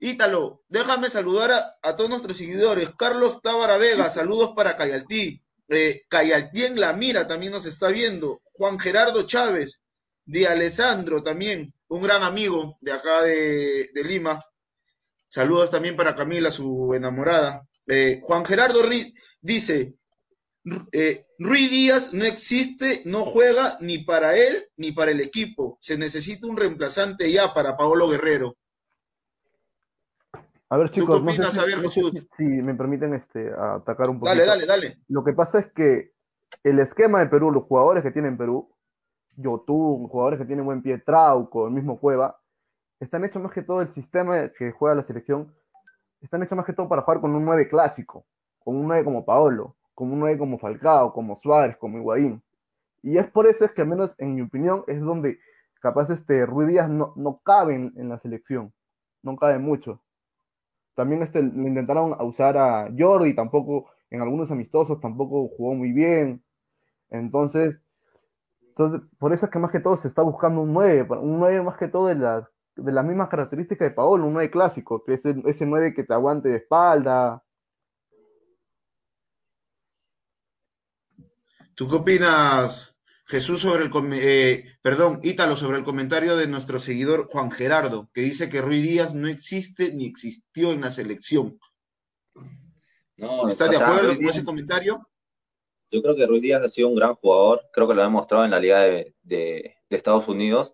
[0.00, 2.90] Ítalo, déjame saludar a, todos nuestros seguidores.
[2.98, 5.40] Carlos Tábara Vega, saludos para Cayaltí.
[5.68, 8.40] Eh, Cayaltí en la mira también nos está viendo.
[8.52, 9.82] Juan Gerardo Chávez,
[10.24, 14.44] de Alessandro también, un gran amigo de acá de, Lima.
[15.32, 17.66] Saludos también para Camila, su enamorada.
[17.88, 18.80] Eh, Juan Gerardo
[19.40, 19.94] dice,
[20.92, 25.78] eh, Rui Díaz no existe, no juega ni para él ni para el equipo.
[25.80, 28.56] Se necesita un reemplazante ya para Paolo Guerrero.
[30.68, 31.22] A ver, chicos,
[32.36, 34.28] si, me permiten este, atacar un poco.
[34.28, 34.98] Dale, dale, dale.
[35.08, 36.12] Lo que pasa es que
[36.62, 38.70] el esquema de Perú, los jugadores que tienen Perú,
[39.36, 42.38] Yotun, jugadores que tienen buen pie, Trauco, el mismo Cueva,
[43.02, 45.52] están hechos más que todo el sistema que juega la selección,
[46.20, 48.24] están hechos más que todo para jugar con un 9 clásico,
[48.60, 52.42] con un 9 como Paolo, con un 9 como Falcao, como Suárez, como Higuaín.
[53.02, 55.40] Y es por eso es que al menos en mi opinión es donde
[55.80, 58.72] capaz este Ruiz Díaz no, no cabe en, la selección,
[59.22, 60.00] no cabe mucho
[60.94, 66.42] también este, le intentaron usar a Jordi, tampoco, en algunos amistosos tampoco jugó muy bien.
[67.10, 67.76] Entonces,
[68.68, 71.62] entonces, por eso es que más que todo se está buscando un 9, un 9
[71.62, 72.44] más que todo de, las
[72.76, 76.14] de las mismas características de Paolo, un 9 clásico, que es ese 9 que te
[76.14, 77.42] aguante de espalda.
[81.74, 87.28] ¿Tú qué opinas, Jesús sobre el, eh, perdón, Ítalo sobre el comentario de nuestro seguidor
[87.30, 91.58] Juan Gerardo, que dice que Rui Díaz no existe ni existió en la selección.
[93.16, 95.08] No, ¿Estás de acuerdo con ese comentario?
[95.92, 98.44] Yo creo que Ruiz Díaz ha sido un gran jugador, creo que lo ha demostrado
[98.44, 100.72] en la Liga de, Estados Unidos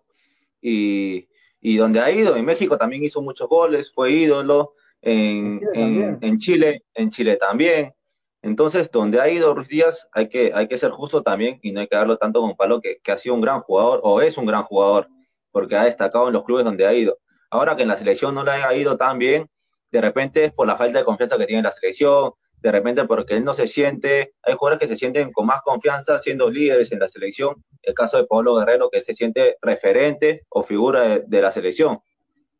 [0.61, 1.27] y,
[1.61, 7.09] donde ha ido, en México también hizo muchos goles, fue ídolo, en, en Chile, en
[7.09, 7.93] Chile también,
[8.41, 11.81] entonces, donde ha ido Ruiz Díaz, hay que, hay que ser justo también y no
[11.81, 14.37] hay que darlo tanto con palo que, que ha sido un gran jugador o es
[14.37, 15.09] un gran jugador,
[15.51, 17.17] porque ha destacado en los clubes donde ha ido.
[17.49, 19.49] Ahora que en la selección no le haya ido tan bien,
[19.91, 23.35] de repente es por la falta de confianza que tiene la selección, de repente porque
[23.35, 26.99] él no se siente, hay jugadores que se sienten con más confianza siendo líderes en
[26.99, 31.51] la selección, el caso de Pablo Guerrero que se siente referente o figura de, la
[31.51, 31.99] selección.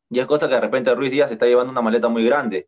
[0.10, 2.68] Y es cosa que de repente Ruiz Díaz está llevando una maleta muy grande.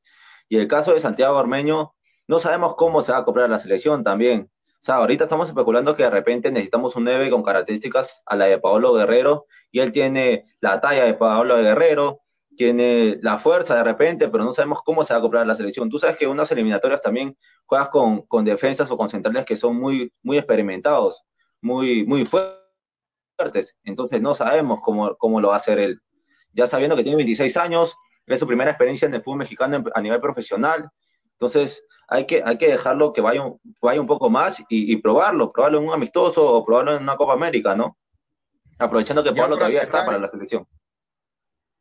[0.50, 1.94] Y el caso de Santiago Armeño,
[2.28, 4.50] no sabemos cómo se va a comprar la selección también.
[4.82, 8.46] O sea, ahorita estamos especulando que de repente necesitamos un 9 con características a la
[8.46, 12.21] de Pablo Guerrero, y él tiene la talla de Pablo Guerrero,
[12.56, 15.90] tiene la fuerza de repente, pero no sabemos cómo se va a comprar la selección.
[15.90, 19.56] Tú sabes que en unas eliminatorias también juegas con, con defensas o con centrales que
[19.56, 21.24] son muy, muy experimentados,
[21.62, 23.78] muy, muy fuertes.
[23.84, 26.02] Entonces no sabemos cómo, cómo lo va a hacer él.
[26.54, 27.96] Ya sabiendo que tiene 26 años,
[28.28, 30.90] es su primera experiencia en el fútbol mexicano a nivel profesional.
[31.34, 33.44] Entonces, hay que, hay que dejarlo que vaya,
[33.82, 37.34] vaya un poco más y, probarlo, probarlo en un amistoso o probarlo en una Copa
[37.34, 37.98] América, ¿no?
[38.78, 40.68] Aprovechando que Pablo todavía está para la selección.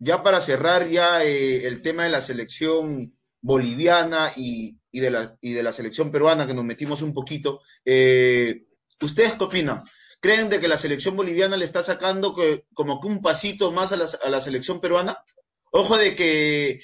[0.00, 6.10] Ya para cerrar ya eh, el tema de la selección boliviana y, de la, selección
[6.10, 8.64] peruana, que nos metimos un poquito, eh,
[9.02, 9.84] ¿ustedes qué opinan?
[10.20, 12.34] ¿Creen de que la selección boliviana le está sacando
[12.74, 15.22] como que un pasito más a la, selección peruana?
[15.70, 16.80] Ojo de que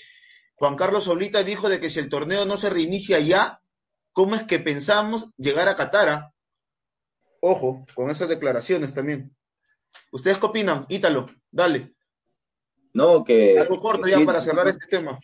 [0.57, 3.62] Juan Carlos Oblita dijo de que si el torneo no se reinicia ya,
[4.12, 6.35] ¿cómo es que pensamos llegar a Catara?
[7.40, 9.35] Ojo, con esas declaraciones también.
[10.12, 10.85] ¿Ustedes qué opinan?
[10.90, 11.96] Ítalo, dale.
[12.97, 13.59] No, que...
[13.59, 15.19] Algo corto ya para cerrar este tema.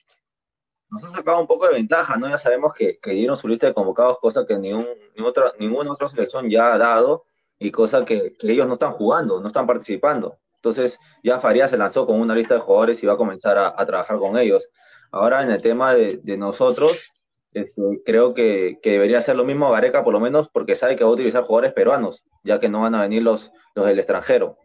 [0.91, 2.29] Nos ha sacado un poco de ventaja, ¿no?
[2.29, 4.87] Ya sabemos que, dieron su lista de convocados, cosa que ningún,
[5.25, 7.25] otra, ninguna otra selección ya ha dado
[7.59, 10.39] y cosa que, que ellos no están jugando, no están participando.
[10.57, 13.87] Entonces ya Faría se lanzó con una lista de jugadores y va a comenzar a
[13.87, 14.69] trabajar con ellos.
[15.11, 17.13] Ahora en el tema de, nosotros,
[17.53, 21.11] este, creo que, debería ser lo mismo Gareca, por lo menos porque sabe que va
[21.11, 24.57] a utilizar jugadores peruanos, ya que no van a venir los, los del extranjero.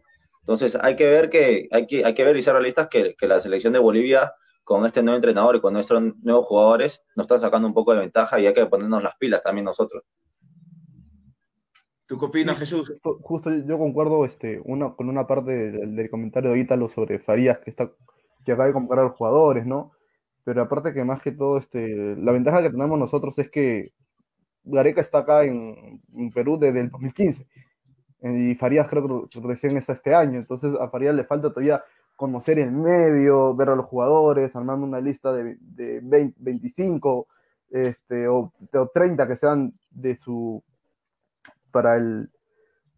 [0.48, 3.38] Entonces hay que ver que, hay que, hay que ver y ser realistas que, la
[3.38, 4.32] selección de Bolivia,
[4.64, 8.00] con este nuevo entrenador y con nuestros nuevos jugadores, nos está sacando un poco de
[8.00, 10.04] ventaja y hay que ponernos las pilas también nosotros.
[12.06, 12.94] ¿Tú qué opinas, Jesús?
[13.02, 17.68] Justo, yo concuerdo este, una, con una parte del, comentario de Ítalo sobre Farías, que,
[17.68, 17.92] está,
[18.46, 19.92] que acaba de comparar a los jugadores, ¿no?
[20.44, 23.92] pero aparte que más que todo, este, la ventaja que tenemos nosotros es que
[24.64, 25.98] Gareca está acá en,
[26.32, 27.46] Perú desde el 2015
[28.22, 31.82] y Farías creo que recién está este año, entonces a Farías le falta todavía
[32.16, 36.00] conocer el medio, ver a los jugadores, armando una lista de, de
[36.36, 37.28] 25
[37.70, 38.52] este, o,
[38.92, 40.62] 30 que sean de su,
[41.70, 42.30] para el,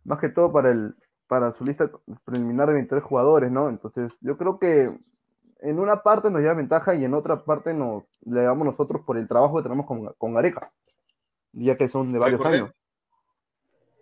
[0.05, 0.95] más que todo para el,
[1.27, 1.91] para su lista
[2.25, 3.69] preliminar de 23 jugadores, ¿no?
[3.69, 4.89] Entonces yo creo que
[5.61, 9.19] en una parte nos lleva ventaja y en otra parte nos le damos nosotros por
[9.19, 10.73] el trabajo que tenemos con, con Gareca,
[11.53, 12.71] ya que son de varios años.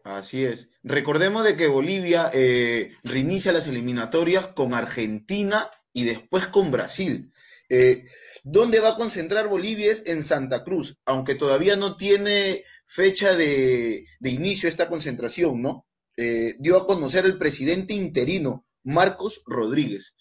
[0.04, 0.68] Así es.
[0.82, 7.32] Recordemos de que Bolivia eh, reinicia las eliminatorias con Argentina y después con Brasil.
[7.68, 8.04] Eh,
[8.44, 9.92] ¿Dónde va a concentrar Bolivia?
[9.92, 15.86] Es en Santa Cruz, aunque todavía no tiene fecha de, de inicio esta concentración, ¿no?
[16.16, 20.14] Eh, dio a conocer el presidente interino, Marcos Rodríguez.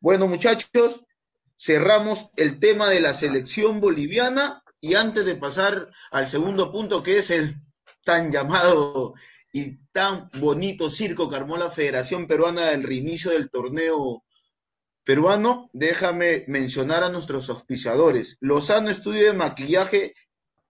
[0.00, 1.04] Bueno, muchachos,
[1.56, 7.18] cerramos el tema de la selección boliviana y antes de pasar al segundo punto, que
[7.18, 7.56] es el
[8.04, 9.14] tan llamado
[9.52, 14.24] y tan bonito circo que armó la Federación Peruana del reinicio del torneo
[15.04, 18.36] peruano, déjame mencionar a nuestros auspiciadores.
[18.40, 20.14] Lozano Estudio de Maquillaje,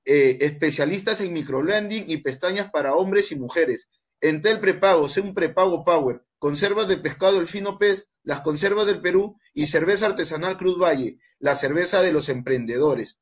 [0.05, 3.89] eh, especialistas en microblending y pestañas para hombres y mujeres.
[4.21, 9.01] Entel Prepago, sé un prepago Power, conservas de pescado El Fino Pez, las conservas del
[9.01, 13.19] Perú y cerveza artesanal Cruz Valle, la cerveza de los emprendedores.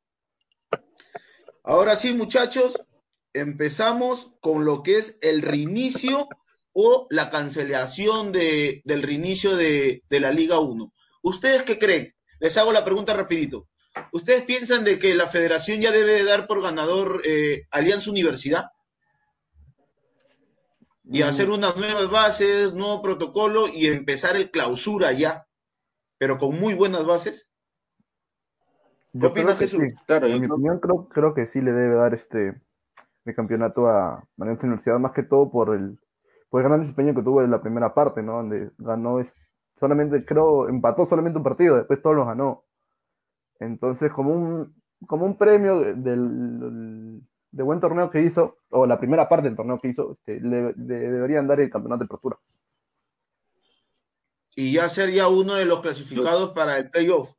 [1.65, 2.81] Ahora sí, muchachos,
[3.35, 6.29] empezamos con lo que es el reinicio
[6.73, 10.93] o la cancelación de, del reinicio de, de, la Liga 1.
[11.23, 12.15] ¿Ustedes qué creen?
[12.41, 13.69] Les hago la pregunta rapidito.
[14.13, 18.71] ¿Ustedes piensan de que la federación ya debe dar por ganador eh, Alianza Universidad?
[21.05, 21.27] Y mm.
[21.27, 25.47] hacer unas nuevas bases, nuevo protocolo y empezar el clausura ya,
[26.17, 27.51] pero con muy buenas bases.
[29.19, 29.81] ¿Qué opinas, Jesús?
[29.81, 29.95] Sí.
[30.07, 32.63] Claro, en mi opinión creo, creo que sí le debe dar este
[33.25, 35.99] el campeonato a Alianza Universidad, más que todo por el,
[36.51, 38.35] por el gran desempeño que tuvo en la primera parte, ¿no?
[38.35, 39.25] Donde ganó
[39.79, 42.65] solamente, creo, empató solamente un partido, después todos los ganó.
[43.59, 44.75] Entonces, como un,
[45.07, 49.57] como un premio del, del, de buen torneo que hizo, o la primera parte del
[49.57, 52.39] torneo que hizo, este, le, le, deberían dar el campeonato de apertura.
[54.55, 57.33] Y ya sería uno de los clasificados para el playoff.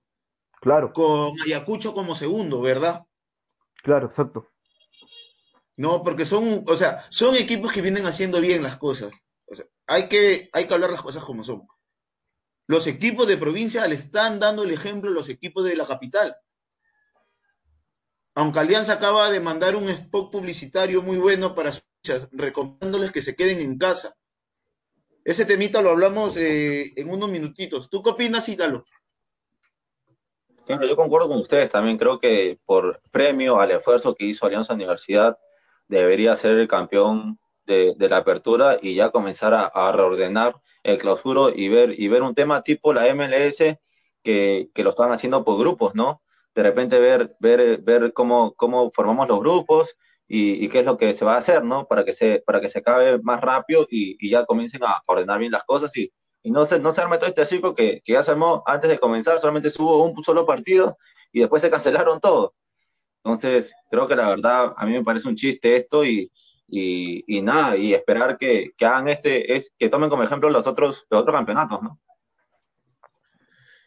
[0.59, 0.93] Claro.
[0.93, 3.05] Con Ayacucho como segundo, ¿verdad?
[3.83, 4.52] Claro, exacto.
[5.75, 9.11] No, porque son, o sea, son equipos que vienen haciendo bien las cosas.
[9.87, 11.67] Hay que, hay que hablar las cosas como son.
[12.67, 16.35] Los equipos de provincia le están dando el ejemplo a los equipos de la capital.
[18.35, 21.83] Aunque Alianza acaba de mandar un spot publicitario muy bueno para sus
[22.31, 24.15] recomendándoles que se queden en casa.
[25.23, 27.89] Ese temita lo hablamos eh, en unos minutitos.
[27.89, 28.83] ¿Tú qué opinas, Ítalo?
[30.67, 31.69] Yo concuerdo con ustedes.
[31.69, 35.37] También creo que por premio al esfuerzo que hizo Alianza Universidad,
[35.93, 41.69] debería ser el campeón de, la apertura y ya comenzar a, reordenar el clausuro y
[41.69, 43.77] ver, y ver un tema tipo la MLS
[44.23, 46.21] que, lo están haciendo por grupos, ¿no?
[46.55, 49.95] De repente ver, ver, ver cómo, cómo formamos los grupos
[50.27, 51.87] y, y, qué es lo que se va a hacer, ¿no?
[51.87, 55.51] Para que se, para que se acabe más rápido y, ya comiencen a ordenar bien
[55.51, 56.11] las cosas y,
[56.43, 58.99] no se, no se arme todo este circo que, que ya se armó antes de
[58.99, 60.97] comenzar, solamente hubo un solo partido
[61.31, 62.51] y después se cancelaron todos.
[63.23, 66.29] Entonces, creo que la verdad, a mí me parece un chiste esto y,
[66.67, 70.67] y, y nada, y esperar que, que, hagan este, es, que tomen como ejemplo los
[70.67, 71.99] otros, los otros campeonatos, ¿no?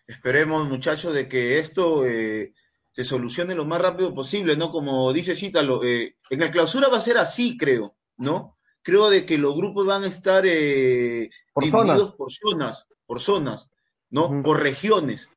[0.06, 2.54] Esperemos, muchachos, de que esto eh,
[2.92, 4.70] se solucione lo más rápido posible, ¿no?
[4.70, 8.56] Como dice Cítalo, eh, en el clausura va a ser así, creo, ¿no?
[8.82, 12.12] Creo de que los grupos van a estar eh, por divididos zonas.
[12.16, 13.70] por zonas, por zonas,
[14.10, 14.26] ¿no?
[14.26, 14.42] Uh -huh.
[14.44, 15.28] Por regiones.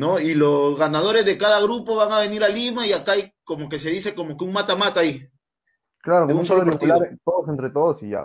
[0.00, 0.18] ¿No?
[0.18, 3.68] Y los ganadores de cada grupo van a venir a Lima y acá hay como
[3.68, 5.28] que se dice como que un mata-mata ahí.
[5.98, 6.98] Claro, de un solo partido.
[7.22, 8.24] todos entre todos y ya,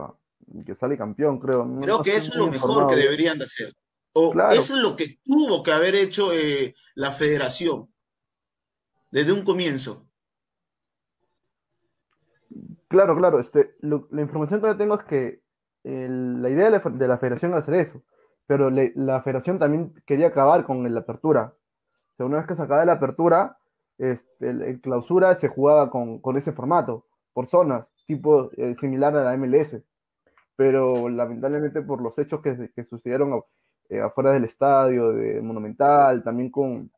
[0.65, 1.65] que sale campeón, creo.
[1.65, 3.73] No, creo que eso es lo mejor que deberían de hacer.
[4.13, 4.55] O claro.
[4.55, 7.93] eso es lo que tuvo que haber hecho eh, la federación
[9.11, 10.07] desde un comienzo.
[12.87, 13.41] Claro, claro.
[13.41, 15.41] Este, lo, la información que tengo es que
[15.83, 18.01] el, la idea de la, de la federación era hacer eso,
[18.47, 21.53] pero le, la federación también quería acabar con la apertura.
[22.15, 23.57] O sea, una vez que se acaba la apertura,
[23.97, 29.17] este, el, el, clausura se jugaba con, con, ese formato, por zonas, tipo eh, similar
[29.17, 29.81] a la MLS.
[30.55, 33.41] Pero lamentablemente por los hechos que, que sucedieron
[33.89, 36.89] eh, afuera del estadio, de Monumental, también con,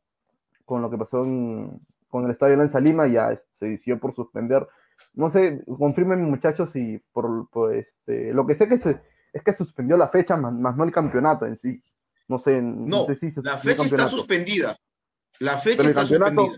[0.64, 4.68] con lo que pasó en, con el estadio Lanza Lima, ya se decidió por suspender.
[5.16, 9.02] No sé, confirmen muchachos si por, por este, lo que sé que se,
[9.34, 11.82] es que suspendió la fecha, más, más no el campeonato en sí.
[12.28, 14.78] No sé, no, no sé si la fecha está suspendida.
[15.40, 16.58] La fecha está suspendida.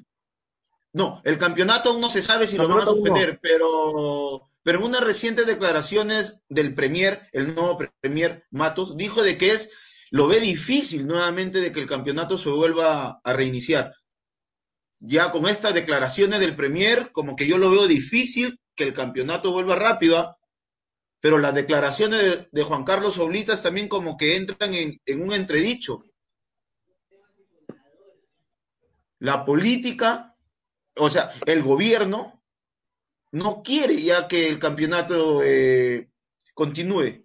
[0.91, 3.39] No, el campeonato aún no se sabe si lo van a suspender, no.
[3.41, 9.51] pero, pero en unas recientes declaraciones del Premier, el nuevo Premier Matos, dijo de que
[9.51, 9.71] es,
[10.09, 13.93] lo ve difícil nuevamente de que el campeonato se vuelva a reiniciar.
[14.99, 19.51] Ya con estas declaraciones del Premier, como que yo lo veo difícil que el campeonato
[19.51, 20.37] vuelva rápido, ¿ah?
[21.21, 25.33] pero las declaraciones de, de, Juan Carlos Oblitas también como que entran en, en un
[25.33, 26.05] entredicho.
[29.19, 30.29] La política
[30.99, 32.41] o sea, el gobierno
[33.31, 36.09] no quiere ya que el campeonato eh,
[36.53, 37.23] continúe.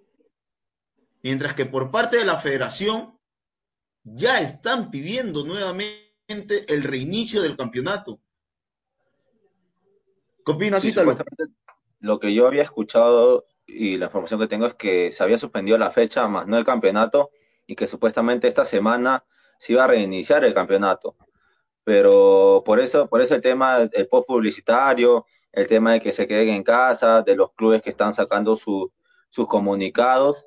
[1.22, 3.18] Mientras que por parte de la federación
[4.02, 6.12] ya están pidiendo nuevamente
[6.68, 8.20] el reinicio del campeonato.
[10.44, 10.94] ¿Qué opinas, sí,
[12.00, 15.78] Lo que yo había escuchado y la información que tengo es que se había suspendido
[15.78, 17.30] la fecha, más no el campeonato,
[17.66, 19.24] y que supuestamente esta semana
[19.58, 21.16] se iba a reiniciar el campeonato.
[21.84, 26.26] Pero por eso, por eso el tema del post publicitario, el tema de que se
[26.26, 28.90] queden en casa, de los clubes que están sacando sus
[29.48, 30.46] comunicados,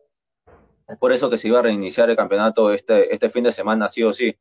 [0.87, 3.87] es por eso que se iba a reiniciar el campeonato este, este fin de semana,
[3.87, 4.37] sí o sí.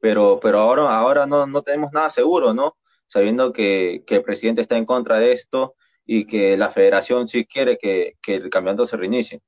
[0.00, 2.76] Pero, pero ahora, ahora no, no tenemos nada seguro, ¿no?
[3.06, 7.46] Sabiendo que, que el presidente está en contra de esto y que la federación sí
[7.46, 9.42] quiere que, que el campeonato se reinicie.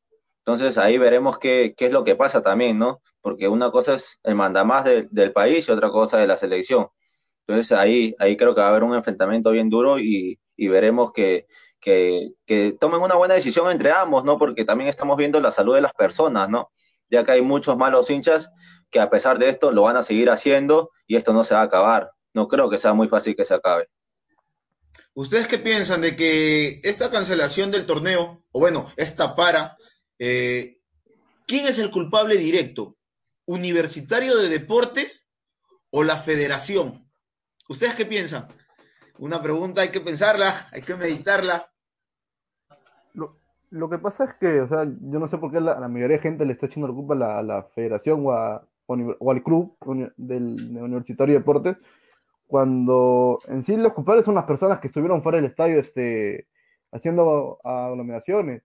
[0.47, 3.01] Entonces ahí veremos qué, qué, es lo que pasa también, ¿no?
[3.23, 6.89] Porque una cosa es el mandamás del país y otra cosa de la selección.
[7.47, 11.13] Entonces ahí, ahí creo que va a haber un enfrentamiento bien duro y, y veremos
[11.13, 11.47] que,
[11.81, 14.39] que, que, tomen una buena decisión entre ambos, ¿no?
[14.39, 16.71] Porque también estamos viendo la salud de las personas, ¿no?
[17.11, 18.51] Ya que hay muchos malos hinchas
[18.91, 21.61] que a pesar de esto lo van a seguir haciendo y esto no se va
[21.61, 22.11] a acabar.
[22.35, 23.89] No creo que sea muy fácil que se acabe.
[25.15, 29.77] ¿Ustedes qué piensan de que esta cancelación del torneo, o bueno, esta para,
[30.27, 30.81] eh,
[31.47, 32.97] ¿quién es el culpable directo?
[33.45, 35.29] ¿Universitario de Deportes
[35.91, 37.07] o la Federación?
[37.69, 38.49] ¿Ustedes qué piensan?
[39.19, 41.71] Una pregunta, hay que pensarla, hay que meditarla.
[43.71, 46.17] Lo, que pasa es que, o sea, yo no sé por qué la, la mayoría
[46.17, 49.77] de gente le está echando la culpa a la, Federación o, a, o al club
[50.17, 51.77] del, del Universitario de Deportes
[52.47, 56.47] cuando en sí los culpables son las personas que estuvieron fuera del estadio este,
[56.93, 58.63] haciendo aglomeraciones.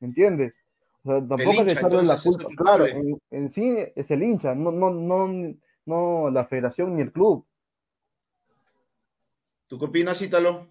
[0.00, 0.54] ¿Me entiendes?
[1.04, 2.48] O sea, tampoco es la culpa.
[2.56, 5.54] Claro, en, en, sí es el hincha, no, no, no,
[5.86, 7.46] no la federación ni el club.
[9.66, 10.68] ¿Tú qué opinas, Ítalo?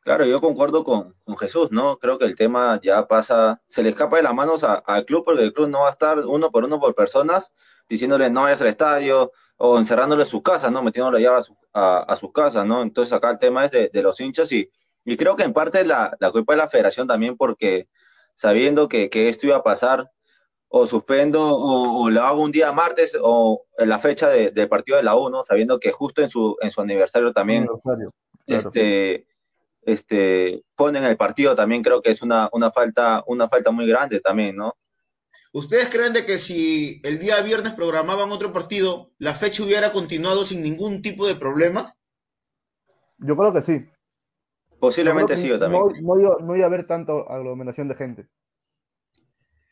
[0.00, 1.98] Claro, yo concuerdo con, con, Jesús, ¿no?
[1.98, 5.42] Creo que el tema ya pasa, se le escapa de las manos al club porque
[5.42, 7.52] el club no va a estar uno por uno por personas
[7.88, 10.82] diciéndole no vayas al estadio, o encerrándole en su casa, ¿no?
[10.82, 12.82] Metiéndolo ya a, su, a, a sus casas, ¿no?
[12.82, 14.70] Entonces acá el tema es de, de los hinchas y,
[15.04, 17.88] y, creo que en parte la, la, culpa de la federación también porque
[18.38, 20.12] sabiendo que, que esto iba a pasar,
[20.68, 24.68] o suspendo o, o, lo hago un día martes o en la fecha de, del
[24.68, 25.42] partido de la U, ¿no?
[25.42, 28.12] Sabiendo que justo en su, en su aniversario también aniversario,
[28.46, 28.60] claro.
[28.70, 29.26] este,
[29.82, 34.20] este, ponen el partido también creo que es una, una, falta, una falta muy grande
[34.20, 34.76] también, ¿no?
[35.52, 40.44] ¿Ustedes creen de que si el día viernes programaban otro partido, la fecha hubiera continuado
[40.44, 41.92] sin ningún tipo de problemas?
[43.16, 43.88] Yo creo que sí.
[44.78, 45.82] Posiblemente sí, yo también.
[45.82, 48.28] No, no, iba, no, iba, a haber tanto aglomeración de gente.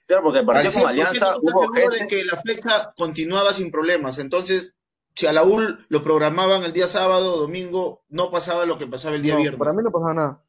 [0.06, 1.98] Claro, porque el partido con Alianza hubo gente...
[1.98, 4.18] de que la fecha continuaba sin problemas.
[4.18, 4.76] Entonces,
[5.14, 8.86] si a la UL lo programaban el día sábado o domingo, no pasaba lo que
[8.86, 9.58] pasaba el día no, viernes.
[9.58, 10.44] Para mí no pasaba nada.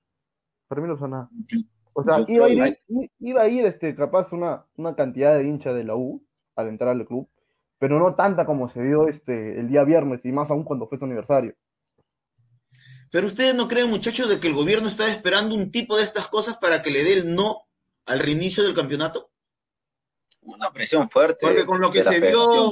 [0.67, 1.29] Para mí no pasaba nada.
[1.93, 2.77] O sea, iba a ir,
[3.19, 6.23] iba a ir este, capaz una, una cantidad de hinchas de la U
[6.55, 7.27] al entrar al club,
[7.79, 10.99] pero no tanta como se dio este, el día viernes y más aún cuando fue
[10.99, 11.55] su aniversario.
[13.09, 16.27] Pero ustedes no creen, muchachos, de que el gobierno está esperando un tipo de estas
[16.27, 17.67] cosas para que le dé el no
[18.05, 19.31] al reinicio del campeonato?
[20.41, 21.45] Una presión fuerte.
[21.45, 22.71] Porque con lo que se vio,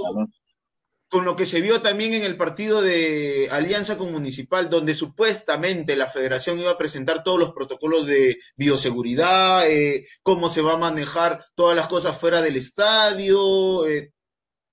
[1.10, 5.96] con lo que se vio también en el partido de Alianza con Municipal, donde supuestamente
[5.96, 10.78] la federación iba a presentar todos los protocolos de bioseguridad, eh, cómo se va a
[10.78, 14.14] manejar todas las cosas fuera del estadio, eh,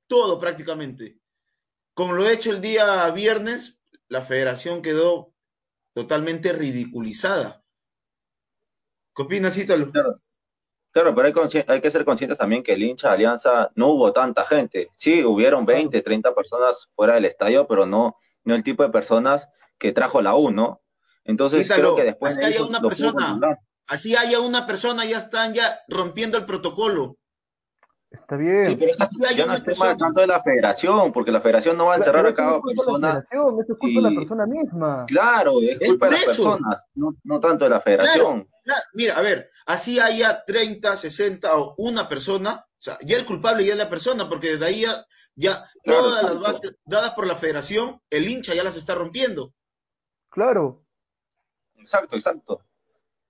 [0.07, 1.19] todo prácticamente.
[1.95, 5.32] Con lo hecho el día viernes, la federación quedó
[5.95, 7.63] totalmente ridiculizada.
[9.15, 9.91] ¿Qué opinas, Ítalo?
[9.91, 10.21] Claro.
[10.93, 14.13] Claro, pero hay, hay, que ser conscientes también que el hincha de Alianza no hubo
[14.13, 14.91] tanta gente.
[14.99, 19.49] Sí, hubieron 20, 30 personas fuera del estadio, pero no, no el tipo de personas
[19.79, 20.83] que trajo la U, ¿no?
[21.25, 23.41] Entonces Ítalo, creo que después así haya una persona,
[23.87, 27.17] así haya una persona, ya están ya rompiendo el protocolo.
[28.13, 28.67] Está bien.
[28.67, 31.87] Sí, pero esto ya no es tema tanto de la federación, porque la federación no
[31.87, 33.19] va a encerrar a cada persona.
[33.19, 33.95] Esto es culpa y...
[33.95, 35.07] de la persona misma.
[35.07, 38.43] Claro, es culpa de las personas, no, no, tanto de la federación.
[38.43, 38.83] Claro, claro.
[38.95, 43.65] Mira, a ver, así haya 30, 60 o una persona, o sea, ya el culpable
[43.65, 47.27] ya es la persona, porque desde ahí ya, ya claro, todas las bases dadas por
[47.27, 49.55] la federación, el hincha ya las está rompiendo.
[50.29, 50.85] Claro.
[51.77, 52.63] Exacto, exacto.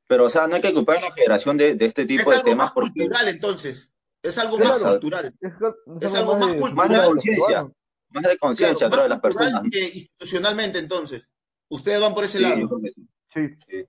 [0.07, 2.39] Pero, o sea, no hay que culpar a la federación de, de este tipo es
[2.39, 2.67] de temas.
[2.67, 2.93] Más porque...
[2.93, 3.89] cultural, entonces.
[4.23, 5.35] Es algo claro, más cultural.
[5.41, 5.53] Es,
[6.01, 6.75] es algo más, de, cultural.
[6.75, 7.73] Más de conciencia.
[8.11, 9.63] Más de conciencia, claro, de las personas.
[9.71, 11.29] Que institucionalmente, entonces.
[11.69, 12.81] Ustedes van por ese sí, lado.
[13.29, 13.41] Sí.
[13.67, 13.85] sí.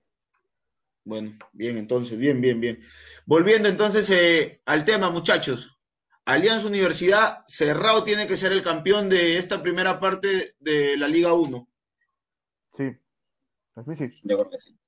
[1.04, 2.80] Bueno, bien, entonces, bien, bien, bien.
[3.26, 5.70] Volviendo entonces eh, al tema, muchachos.
[6.24, 11.34] Alianza Universidad, Cerrado tiene que ser el campeón de esta primera parte de la Liga
[11.34, 11.68] 1.
[12.72, 12.84] Sí.
[13.74, 14.20] Así sí.
[14.22, 14.78] Yo creo que sí.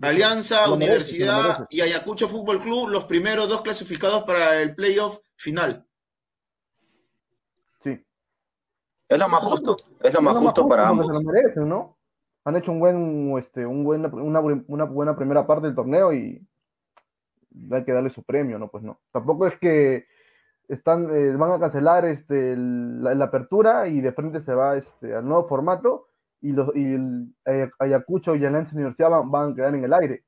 [0.00, 5.86] Alianza, Universidad y Ayacucho Fútbol Club, los primeros dos clasificados para el playoff final.
[7.82, 8.04] Sí.
[9.08, 9.76] Es lo más justo.
[10.00, 11.06] Es lo más justo para ambos.
[11.06, 11.98] Se lo merecen, ¿no?
[12.44, 16.44] Han hecho un buen, este, un buen, una, una buena primera parte del torneo y
[17.70, 18.68] hay que darle su premio, ¿no?
[18.68, 19.00] Pues no.
[19.12, 20.06] Tampoco es que
[20.68, 25.14] están, eh, van a cancelar este, la, la apertura y de frente se va este,
[25.14, 26.08] al nuevo formato
[26.42, 29.92] y, los, y el, Ay- Ayacucho y Alianza Universidad van, van a quedar en el
[29.94, 30.24] aire.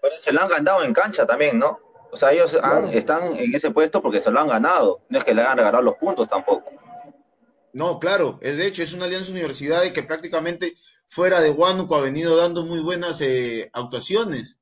[0.00, 1.78] Pero se lo han ganado en cancha también, ¿no?
[2.12, 2.86] O sea, ellos han- Claro.
[2.88, 5.02] están en ese puesto porque se lo han ganado.
[5.10, 6.70] No es que le hayan regalado los puntos tampoco.
[7.72, 10.74] No, claro, es de hecho es una alianza universidad que prácticamente
[11.06, 14.58] fuera de Huánuco ha venido dando muy buenas eh, actuaciones.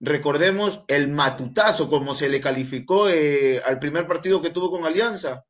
[0.00, 5.44] Recordemos el matutazo, como se le calificó eh, al primer partido que tuvo con Alianza.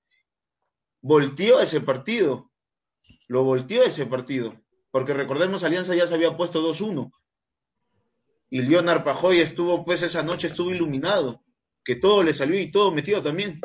[1.00, 2.50] Volteó ese partido.
[3.28, 4.54] Lo volteó ese partido.
[4.90, 7.10] Porque recordemos, Alianza ya se había puesto 2-1.
[8.50, 11.42] Y Leonard Pajoy estuvo, pues esa noche estuvo iluminado.
[11.84, 13.60] Que todo le salió y todo metido también.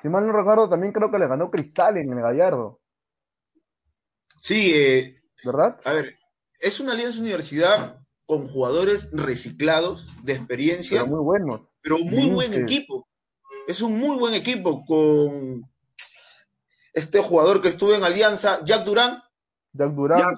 [0.00, 2.80] Si mal no recuerdo, también creo que le ganó Cristal en el Gallardo,
[4.40, 5.78] Sí, eh, ¿verdad?
[5.84, 6.18] A ver,
[6.58, 11.60] es una alianza universidad con jugadores reciclados, de experiencia, Pero muy buenos.
[11.80, 12.72] pero muy buen Vinicius.
[12.72, 13.08] equipo.
[13.68, 15.62] Es un muy buen equipo con
[16.92, 19.22] este jugador que estuvo en Alianza, Jack Durán,
[19.72, 20.34] Jack Durán,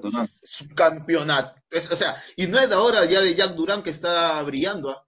[0.00, 0.26] tú no.
[0.42, 1.60] su campeonato.
[1.70, 4.90] Es- o sea, y no es de ahora ya de Jack Durán que está brillando.
[4.90, 5.04] ¿ah?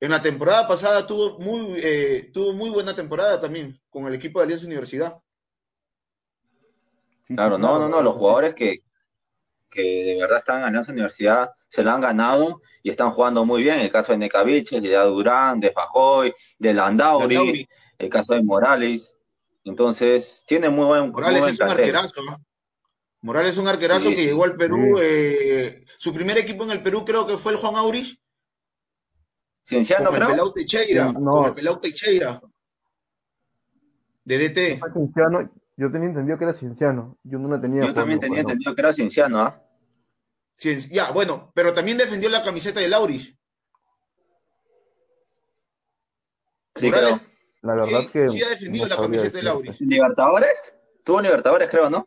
[0.00, 4.38] En la temporada pasada tuvo muy, eh, tuvo muy buena temporada también con el equipo
[4.38, 5.18] de Alianza Universidad.
[7.26, 8.82] Claro, no, no, no, los jugadores que,
[9.70, 13.62] que de verdad están en Alianza Universidad se lo han ganado y están jugando muy
[13.62, 13.80] bien.
[13.80, 17.68] El caso de Necaviche, de Durán, de Fajoy, de Landauri, Landauri.
[17.98, 19.13] el caso de Morales.
[19.64, 21.84] Entonces, tiene muy buen, muy Morales buen es un plantel.
[21.96, 22.22] arquerazo.
[22.22, 22.44] ¿no?
[23.22, 24.76] Morales es un arquerazo Sí, que llegó al Perú.
[24.96, 25.02] sí.
[25.02, 28.20] eh, su primer equipo en el Perú creo que fue el Juan Aurich.
[29.66, 30.28] Cienciano, con el.
[30.28, 31.08] Pelao Teixeira.
[31.08, 31.32] Sí, no.
[31.32, 32.40] Con el Pelao Teixeira.
[34.24, 34.78] De DT.
[34.78, 37.18] Fue Cienciano, yo tenía entendido que era Cienciano.
[37.22, 37.86] Yo no la tenía.
[37.86, 39.60] Yo también tenía entendido que era Cienciano, ¿ah?
[40.90, 43.36] Ya, bueno, pero también defendió la camiseta de Laurich.
[46.76, 47.33] Sí, Morales, creo.
[47.64, 48.28] La verdad Sí, que.
[48.28, 49.42] sí ha defendido no la camiseta de.
[49.42, 49.80] Laurich.
[49.80, 50.74] ¿Libertadores?
[51.02, 52.06] Tuvo Libertadores, creo, ¿no?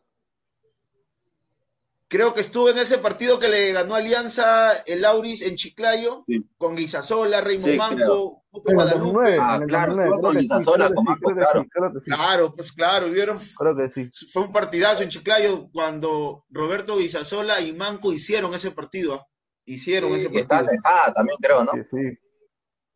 [2.10, 6.42] Creo que estuvo en ese partido que le ganó Alianza el Laurich en Chiclayo, Sí.
[6.58, 9.36] con Guisasola, Raymond Sí, Mango, Puto Guadalupe.
[9.36, 11.66] 2009, Ah, claro, 2009, estuvo con que con que claro.
[12.06, 13.38] Claro, pues claro, ¿vieron?
[13.58, 14.10] Creo que sí.
[14.32, 19.16] Fue un partidazo en Chiclayo cuando Roberto Guisasola y Manco hicieron ese partido.
[19.16, 19.28] ¿ah?
[19.66, 20.78] Hicieron ese Y está partido.
[20.82, 21.74] Tejada también, creo, ¿no?
[21.74, 22.18] Sí, sí.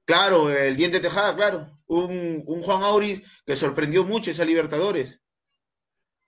[0.05, 1.67] Claro, el diente Tejada, claro.
[1.87, 5.19] Un, un Juan Auris que sorprendió mucho esa Libertadores.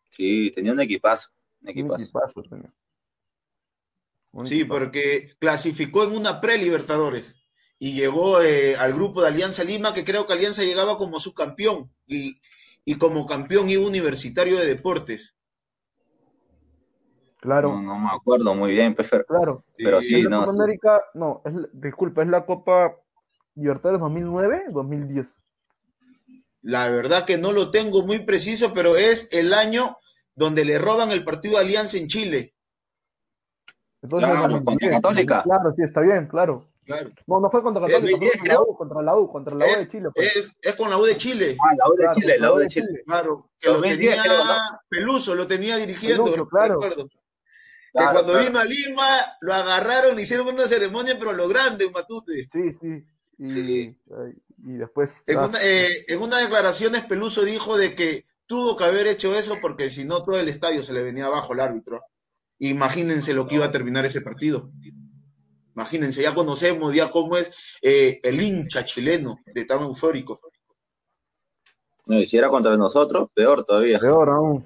[0.10, 1.30] Sí, tenía un equipazo.
[1.62, 2.42] Un Un equipazo.
[2.50, 2.74] tenía.
[4.34, 4.66] Un Sí, equipazo.
[4.66, 7.36] porque clasificó en una pre-Libertadores
[7.80, 11.92] y llegó eh, al grupo de Alianza Lima, que creo que Alianza llegaba como subcampeón
[12.08, 12.40] y,
[12.86, 15.36] y como campeón iba Universitario de Deportes.
[17.40, 19.66] Claro, No, no me acuerdo muy bien, pero, claro.
[19.82, 20.46] pero Sí, sí, es la no.
[20.46, 20.62] Copa sí.
[20.64, 22.98] América, no, es, disculpa, es la Copa
[23.56, 25.28] Libertadores 2009, 2010.
[26.62, 29.98] La verdad que no lo tengo muy preciso, pero es el año
[30.36, 32.54] donde le roban el partido de Alianza en Chile.
[34.02, 35.44] Entonces, Claro, 2010, contra Católica.
[35.44, 36.66] Claro, sí, está bien, claro.
[36.86, 37.12] Claro.
[37.28, 38.66] No, no fue contra Es Católica, fue 2010, contra la creo.
[38.72, 40.10] U, contra la U, contra la U de Chile.
[40.14, 40.36] Pues.
[40.36, 41.58] es, es con la U de Chile.
[41.60, 43.04] Ah, la U de Claro, Chile, la U de Chile.
[43.06, 44.82] Claro, que lo 2010 tenía.
[44.90, 46.74] Peluso, lo tenía dirigiendo, Peluso, claro.
[46.76, 47.08] recuerdo.
[47.08, 47.18] Que
[47.94, 48.48] Claro, cuando claro.
[48.48, 49.08] vino a Lima,
[49.42, 52.50] lo agarraron, le hicieron una ceremonia, pero lo grande, Matute.
[52.52, 53.06] Sí, sí.
[53.44, 53.98] Y,
[54.66, 55.24] y después.
[55.28, 59.38] En ah, una, eh, en una declaración, Peluso dijo de que tuvo que haber hecho
[59.38, 62.02] eso porque si no, todo el estadio se le venía abajo al árbitro.
[62.60, 64.72] Imagínense lo que iba a terminar ese partido.
[65.76, 70.40] Imagínense, ya conocemos ya cómo es eh, el hincha chileno de tan eufórico.
[72.06, 74.00] No, y si era contra nosotros, peor todavía.
[74.00, 74.66] peor aún.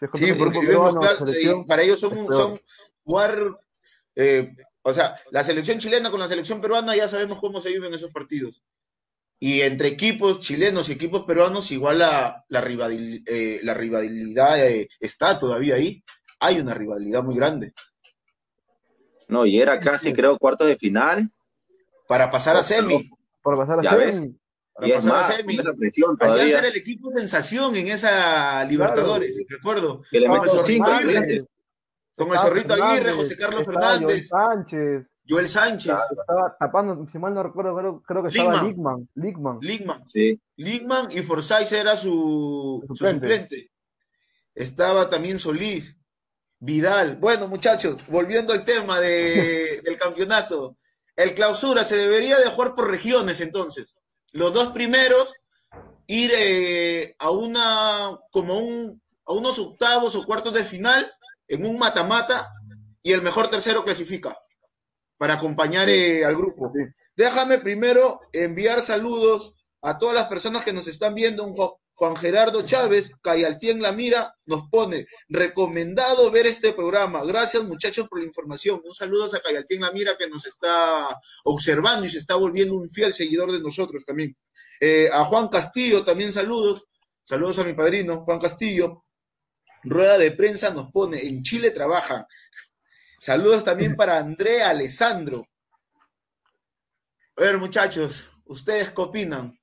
[0.00, 2.58] Si Sí, el porque vemos, peruano, claro, para ellos son, son
[3.04, 3.60] jugar,
[4.16, 4.52] eh,
[4.82, 8.10] o sea, la selección chilena con la selección peruana ya sabemos cómo se viven esos
[8.10, 8.62] partidos.
[9.38, 14.88] Y entre equipos chilenos y equipos peruanos, igual la, la, rivalidad, eh, la rivalidad eh,
[15.00, 16.02] está todavía ahí.
[16.38, 17.72] Hay una rivalidad muy grande.
[19.26, 21.28] No, y era casi, creo, cuartos de final.
[22.06, 23.10] Para pasar a semi,
[23.42, 24.04] Para pasar a Ya semi.
[24.04, 24.28] ves.
[24.74, 27.88] para Y es pasar a más, semi, esa presión Alianza era el equipo sensación en
[27.88, 30.02] esa Libertadores, recuerdo.
[30.10, 30.90] Que le metió cinco.
[32.24, 36.56] Con el Estaba Zorrito Aguirre, Fernández, José Carlos estaba Joel Fernández, Sánchez, Joel Sánchez, estaba
[36.58, 38.66] tapando, si mal no recuerdo, creo, creo que estaba Ligman.
[38.66, 39.08] Ligman.
[39.14, 39.58] Ligman.
[39.60, 40.08] Ligman.
[40.08, 40.40] Sí.
[40.56, 43.70] Ligman y Forsyth era su, Su su suplente.
[44.54, 45.96] Estaba también Solís.
[46.58, 47.16] Vidal.
[47.16, 50.76] Bueno, muchachos, volviendo al tema del campeonato.
[51.16, 53.96] El clausura se debería de jugar por regiones entonces.
[54.32, 55.32] Los dos primeros
[56.06, 61.10] ir eh, a una como un a unos octavos o cuartos de final
[61.52, 62.50] en un mata-mata
[63.02, 64.38] y el mejor tercero clasifica
[65.18, 66.72] para acompañar eh, al grupo.
[67.14, 71.44] Déjame primero enviar saludos a todas las personas que nos están viendo.
[71.94, 77.22] Juan Gerardo Chávez, Cayaltien La Mira, nos pone recomendado ver este programa.
[77.22, 78.80] Gracias muchachos por la información.
[78.82, 82.88] Un saludo a Cayaltien La Mira que nos está observando y se está volviendo un
[82.88, 84.34] fiel seguidor de nosotros también.
[84.80, 86.86] Eh, a Juan Castillo también saludos.
[87.22, 89.04] Saludos a mi padrino, Juan Castillo.
[89.84, 92.26] Rueda de prensa nos pone, en Chile trabaja.
[93.18, 95.46] Saludos también para Andrea Alessandro.
[97.36, 99.58] A ver, muchachos, ¿ustedes qué opinan?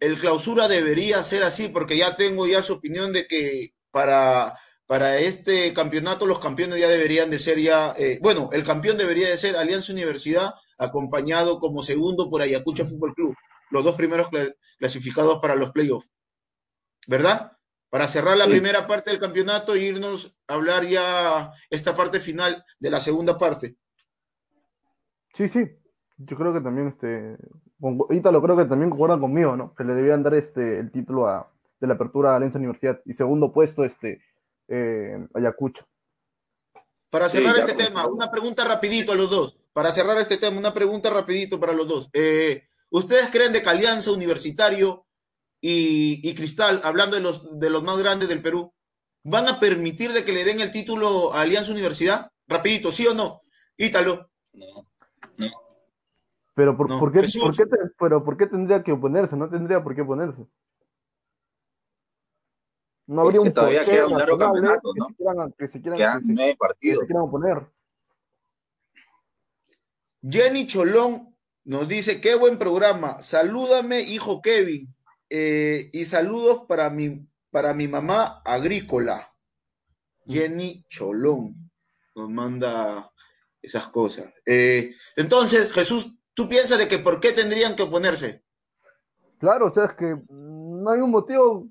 [0.00, 5.18] El clausura debería ser así, porque ya tengo ya su opinión de que para, para
[5.18, 9.36] este campeonato los campeones ya deberían de ser ya, eh, bueno, el campeón debería de
[9.36, 13.34] ser Alianza Universidad, acompañado como segundo por Ayacucho Fútbol Club,
[13.70, 14.28] los dos primeros
[14.78, 16.08] clasificados para los playoffs.
[17.06, 17.57] ¿Verdad?
[17.90, 22.64] Para cerrar la primera parte del campeonato e irnos a hablar ya esta parte final
[22.78, 23.76] de la segunda parte.
[25.34, 25.60] Sí, sí,
[26.18, 27.36] yo creo que también, este,
[27.80, 29.74] lo creo que también concuerdan conmigo, ¿no?
[29.74, 33.14] Que le debían dar este, el título a, de la apertura a Alianza Universidad y
[33.14, 34.22] segundo puesto, este,
[34.68, 35.86] eh, Ayacucho.
[37.10, 39.58] Para cerrar este tema, una pregunta rapidito a los dos.
[39.72, 42.10] Para cerrar este tema, una pregunta rapidito para los dos.
[42.12, 45.06] Eh, ¿Ustedes creen de que Alianza Universitario
[45.60, 48.72] y, Cristal, hablando de los, de los más grandes del Perú,
[49.24, 52.30] ¿van a permitir de que le den el título a Alianza Universidad?
[52.46, 53.42] Rapidito, ¿sí o no?
[53.76, 54.30] Ítalo.
[54.52, 54.86] No,
[55.36, 55.68] no.
[56.54, 57.24] Pero por, qué,
[57.98, 59.36] pero ¿por qué tendría que oponerse?
[59.36, 60.44] No tendría por qué oponerse.
[63.06, 65.06] No habría un todavía queda un largo campeonato, ¿no?
[65.56, 67.04] Que se quieran, que partidos.
[67.06, 67.66] quieran oponer.
[70.20, 73.22] Jenny Cholón nos dice, qué buen programa.
[73.22, 74.92] Salúdame, hijo Kevin.
[75.30, 79.28] Eh, y saludos para mi, para mi mamá agrícola,
[80.26, 81.70] Jenny Cholón.
[82.14, 83.10] Nos manda
[83.62, 84.32] esas cosas.
[84.46, 88.44] Eh, entonces, Jesús, ¿tú piensas de que por qué tendrían que oponerse?
[89.38, 91.68] Claro, o sea, es que no hay un motivo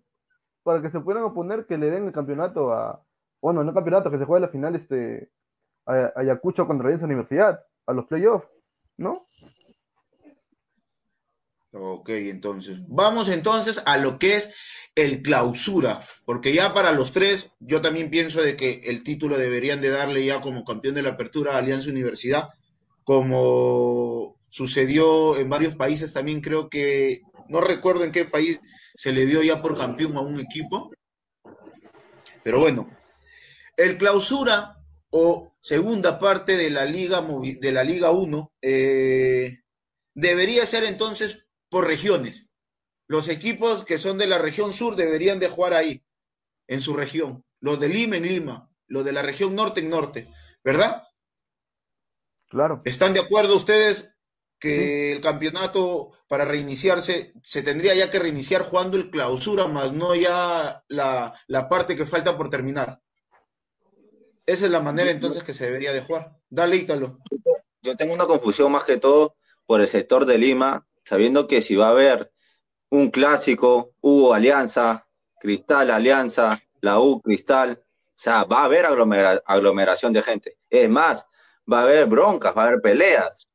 [0.64, 3.04] para que se puedan oponer que le den el campeonato a,
[3.42, 5.32] bueno, no el campeonato, que se juegue la final este,
[5.86, 8.48] a, Ayacucho contra la Universidad, a los playoffs,
[8.98, 9.22] ¿no?
[11.72, 14.54] Ok, entonces, vamos entonces a lo que es
[14.96, 19.82] el clausura, porque ya para los tres, yo también pienso de que el título deberían
[19.82, 22.50] de darle ya como campeón de la apertura a Alianza Universidad,
[23.04, 28.60] como sucedió en varios países también, creo que, no recuerdo en qué país
[28.96, 30.90] se le dio ya por campeón a un equipo,
[32.44, 32.90] pero bueno,
[33.76, 34.78] el clausura
[35.10, 37.26] o segunda parte de la Liga,
[37.60, 39.60] de la Liga 1 eh,
[40.14, 42.48] debería ser entonces por regiones.
[43.08, 46.04] Los equipos que son de la región sur deberían de jugar ahí,
[46.68, 47.44] en su región.
[47.60, 50.32] Los de Lima en Lima, los de la región norte en norte,
[50.64, 51.04] ¿verdad?
[52.50, 52.82] Claro.
[52.86, 54.14] ¿Están de acuerdo ustedes
[54.60, 60.16] que el campeonato para reiniciarse se tendría ya que reiniciar jugando el clausura, más no
[60.16, 63.02] ya la, la parte que falta por terminar?
[64.46, 66.38] Esa es la manera entonces que se debería de jugar.
[66.50, 67.20] Dale, Ítalo.
[67.82, 71.78] Yo tengo una confusión más que todo por el sector de Lima, sabiendo que si
[71.78, 72.34] va a haber
[72.90, 75.08] un clásico, hubo Alianza,
[75.40, 78.86] Cristal Alianza, la U Cristal, o sea, va a haber
[79.46, 80.58] aglomeración de gente.
[80.70, 81.26] Es más,
[81.72, 83.50] va a haber broncas, va a haber peleas.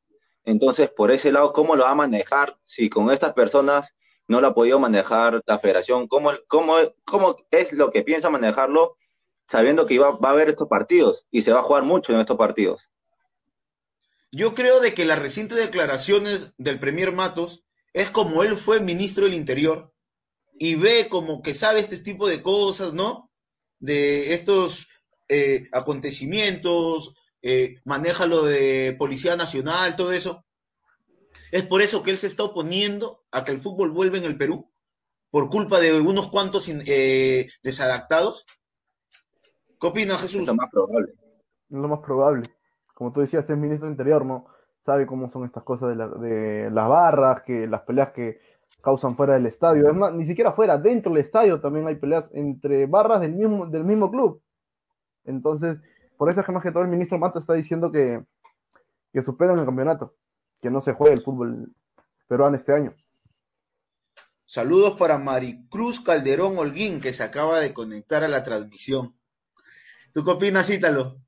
[0.44, 3.94] Entonces, por ese lado, ¿cómo lo va a manejar si con estas personas
[4.28, 6.08] no lo ha podido manejar la federación?
[6.08, 8.96] ¿Cómo, cómo, cómo es lo que piensa manejarlo
[9.46, 12.20] sabiendo que va, va a haber estos partidos y se va a jugar mucho en
[12.20, 12.88] estos partidos?
[14.34, 19.24] Yo creo de que las recientes declaraciones del Premier Matos es como él fue ministro
[19.26, 19.92] del Interior
[20.54, 23.30] y ve como que sabe este tipo de cosas, ¿no?
[23.78, 24.86] De estos
[25.28, 30.46] eh, acontecimientos, eh, maneja lo de Policía Nacional, todo eso.
[31.50, 34.38] Es por eso que él se está oponiendo a que el fútbol vuelva en el
[34.38, 34.72] Perú,
[35.30, 38.46] por culpa de unos cuantos eh, desadaptados.
[39.78, 40.40] ¿Qué opina Jesús?
[40.40, 41.12] Es lo más probable.
[41.68, 42.61] Lo más probable
[43.02, 44.46] como tú decías, es ministro del Interior, ¿no?
[44.86, 45.88] Sabe cómo son estas cosas
[46.20, 48.40] de, las barras, que las peleas que
[48.80, 49.88] causan fuera del estadio.
[49.88, 53.66] Es más, ni siquiera fuera, dentro del estadio también hay peleas entre barras del mismo,
[53.66, 54.40] del mismo club.
[55.24, 55.78] Entonces,
[56.16, 58.24] por eso es que más que todo el ministro Mato está diciendo que,
[59.12, 60.14] que suspendan el campeonato,
[60.60, 61.72] que no se juegue el fútbol
[62.28, 62.94] peruano este año.
[64.46, 69.16] Saludos para Maricruz Calderón Holguín, que se acaba de conectar a la transmisión.
[70.12, 71.20] ¿Tú qué opinas, Ítalo?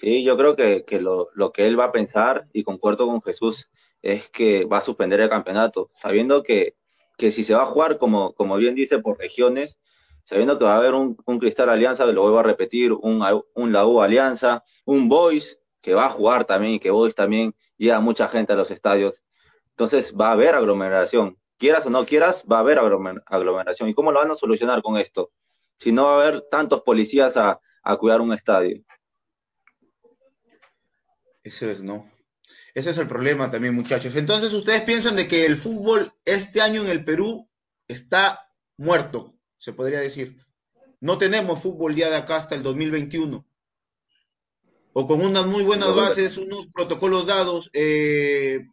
[0.00, 3.22] Sí, yo creo que, que lo, lo, que él va a pensar, y concuerdo con
[3.22, 3.68] Jesús,
[4.02, 6.74] es que va a suspender el campeonato, sabiendo que,
[7.16, 9.78] que si se va a jugar, como, como bien dice, por regiones,
[10.24, 13.24] sabiendo que va a haber un, un Cristal Alianza, lo vuelvo a repetir, un,
[13.54, 17.54] un La U Alianza, un Boys, que va a jugar también, y que Boys también
[17.76, 19.22] lleva mucha gente a los estadios.
[19.70, 21.38] Entonces va a haber aglomeración.
[21.58, 23.88] Quieras o no quieras, va a haber aglomeración.
[23.88, 25.30] ¿Y cómo lo van a solucionar con esto?
[25.78, 28.82] Si no va a haber tantos policías a, a cuidar un estadio.
[31.44, 32.10] Eso es, ¿no?
[32.74, 34.16] Ese es el problema también, muchachos.
[34.16, 37.48] Entonces, ¿ustedes piensan de que el fútbol este año en el Perú
[37.86, 40.38] está muerto, se podría decir?
[41.00, 43.46] No tenemos fútbol ya de acá hasta el 2021.
[44.94, 48.66] O con unas muy buenas bases, unos protocolos dados, eh,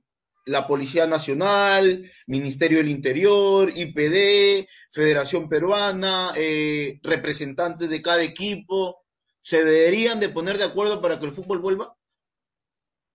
[0.45, 9.03] la Policía Nacional, Ministerio del Interior, IPD, Federación Peruana, eh, representantes de cada equipo,
[9.41, 11.97] ¿se deberían de poner de acuerdo para que el fútbol vuelva?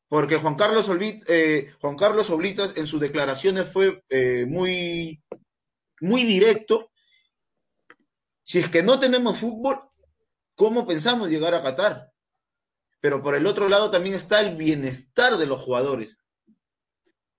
[0.08, 5.22] Porque Juan Carlos, Olvit, eh, Juan Carlos Oblitas en sus declaraciones fue eh, muy,
[6.00, 6.90] muy directo.
[8.44, 9.80] Si es que no tenemos fútbol,
[10.54, 12.12] ¿cómo pensamos llegar a Qatar?
[13.00, 16.18] Pero por el otro lado también está el bienestar de los jugadores.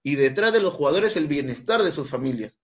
[0.04, 2.58] Y detrás de los jugadores el bienestar de sus familias.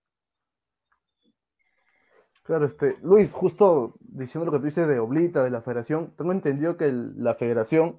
[2.42, 6.30] Claro, este, Luis, justo diciendo lo que tú dices de Oblita, de la federación, tengo
[6.30, 7.98] entendido que la federación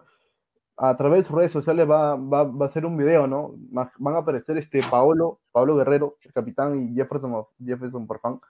[0.78, 3.54] a través de sus redes sociales va, va, va a hacer un video, ¿no?
[3.72, 8.42] Van a aparecer este Paolo, Paolo Guerrero, el capitán, y Jefferson, Jefferson Porfán,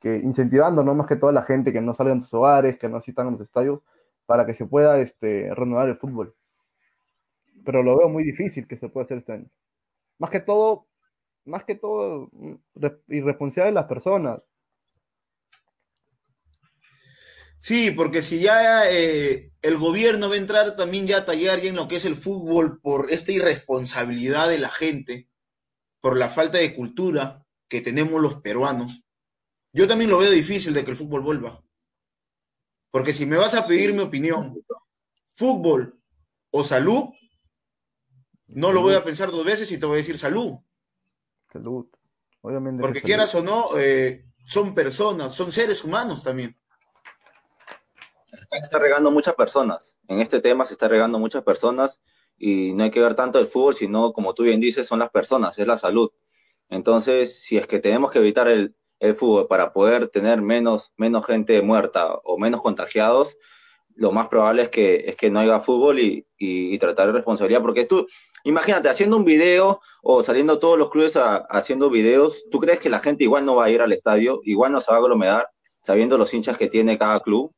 [0.00, 0.94] que incentivando, ¿no?
[0.94, 3.30] Más que toda la gente que no salgan de sus hogares, que no asistan a
[3.30, 3.80] los estadios,
[4.26, 6.34] para que se pueda este, renovar el fútbol.
[7.64, 9.50] Pero lo veo muy difícil que se pueda hacer este año.
[10.18, 10.86] Más que todo,
[11.44, 12.54] más que todo, mm,
[13.08, 14.40] irresponsable de las personas.
[17.58, 21.68] Sí, porque si ya eh, el gobierno va a entrar también ya a tallar ya
[21.68, 25.28] en lo que es el fútbol por esta irresponsabilidad de la gente,
[26.00, 29.02] por la falta de cultura que tenemos los peruanos,
[29.72, 31.64] yo también lo veo difícil de que el fútbol vuelva.
[32.92, 34.56] Porque si me vas a pedir mi opinión,
[35.34, 36.00] fútbol
[36.50, 37.10] o salud,
[38.46, 40.54] no lo voy a pensar dos veces y te voy a decir salud.
[41.52, 41.86] Salud,
[42.40, 42.80] obviamente.
[42.80, 46.56] Porque quieras o no, eh, son personas, son seres humanos también
[48.50, 49.98] está regando muchas personas.
[50.08, 52.00] En este tema se está regando muchas personas
[52.36, 55.10] y no hay que ver tanto el fútbol, sino, como tú bien dices, son las
[55.10, 56.10] personas, es la salud.
[56.68, 58.74] Entonces, si es que tenemos que evitar el,
[59.16, 63.36] fútbol para poder tener menos, menos gente muerta o menos contagiados,
[63.94, 67.12] lo más probable es que, es que no haya fútbol y, y, y tratar de
[67.12, 68.08] responsabilidad, porque tú,
[68.42, 72.90] imagínate, haciendo un video o saliendo todos los clubes a, haciendo videos, ¿tú crees que
[72.90, 75.48] la gente igual no va a ir al estadio, igual no se va a aglomerar,
[75.80, 77.52] sabiendo los hinchas que tiene cada club?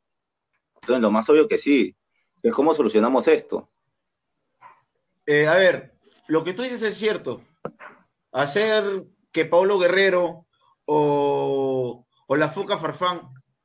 [0.82, 1.96] Entonces, lo más obvio que sí,
[2.42, 3.68] es cómo solucionamos esto.
[5.26, 5.94] Eh, a ver,
[6.26, 7.42] lo que tú dices es cierto.
[8.32, 10.46] Hacer que Paulo Guerrero
[10.86, 13.20] o, o la Foca Farfán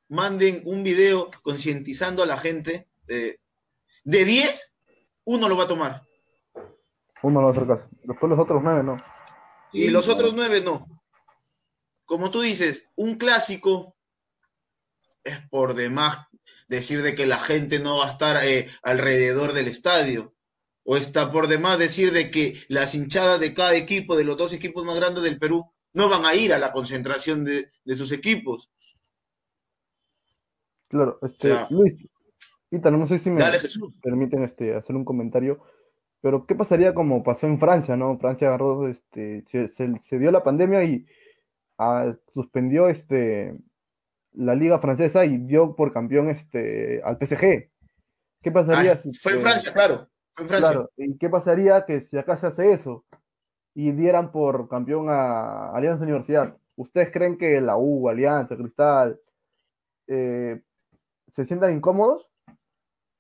[0.10, 3.38] manden un video concientizando a la gente, eh,
[4.04, 4.78] de 10,
[5.26, 6.04] uno lo va a tomar.
[7.24, 7.88] Uno lo va a hacer caso.
[8.04, 8.98] Después los otros nueve no.
[9.72, 10.88] Y los otros nueve no.
[12.06, 13.96] Como tú dices, un clásico
[15.24, 16.28] es por demás
[16.68, 20.34] decir de que la gente no va a estar eh, alrededor del estadio.
[20.84, 24.54] O está por demás decir de que las hinchadas de cada equipo, de los dos
[24.54, 28.12] equipos más grandes del Perú, no van a ir a la concentración de, de sus
[28.12, 28.70] equipos.
[30.88, 32.08] Claro, este, o sea, Luis,
[32.70, 33.60] Ítalo, no sé si me dale,
[34.02, 35.64] permiten este, hacer un comentario,
[36.22, 38.18] pero ¿qué pasaría como pasó en Francia, no?
[38.18, 41.06] Francia agarró, este, se, se, se dio la pandemia y
[41.78, 43.58] ah, suspendió este,
[44.38, 47.70] la liga francesa y dio por campeón este, al PSG.
[48.42, 49.14] ¿Qué pasaría ah, si...
[49.14, 50.08] Fue en Francia, claro.
[50.34, 50.72] Fue en Francia.
[50.72, 53.06] Claro, ¿Y qué pasaría que si acá se hace eso
[53.74, 56.58] y dieran por campeón a Alianza Universidad?
[56.76, 59.20] ¿Ustedes creen que la U, Alianza, Cristal,
[60.08, 60.62] eh,
[61.36, 62.30] se sientan incómodos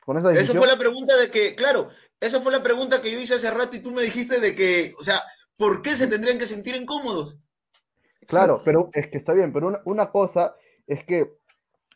[0.01, 0.57] con esa decisión?
[0.57, 1.89] Eso fue la pregunta de que, claro,
[2.19, 4.93] esa fue la pregunta que yo hice hace rato y tú me dijiste de que,
[4.99, 5.21] o sea,
[5.57, 7.37] ¿por qué se tendrían que sentir incómodos?
[8.27, 10.55] Claro, pero es que está bien, pero una, una cosa
[10.87, 11.31] es que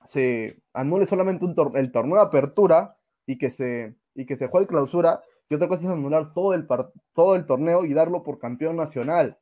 [0.06, 5.24] se anule solamente el torneo de apertura y que se, y que se juegue clausura,
[5.50, 6.68] y otra cosa es anular todo el,
[7.14, 9.40] todo el torneo y darlo por campeón nacional.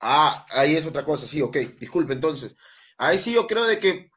[0.00, 2.56] Ah, ahí es otra cosa, sí, ok, disculpe entonces.
[2.98, 4.10] Ahí sí yo creo de que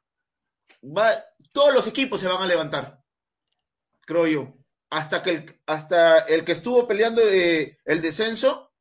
[0.84, 1.10] va,
[1.52, 3.04] todos los equipos se van a levantar,
[4.02, 4.54] creo yo.
[4.90, 8.72] Hasta que el, hasta el que estuvo peleando eh, el descenso,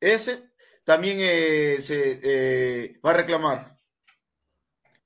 [0.00, 0.52] ese
[0.84, 3.77] también eh, se eh, va a reclamar.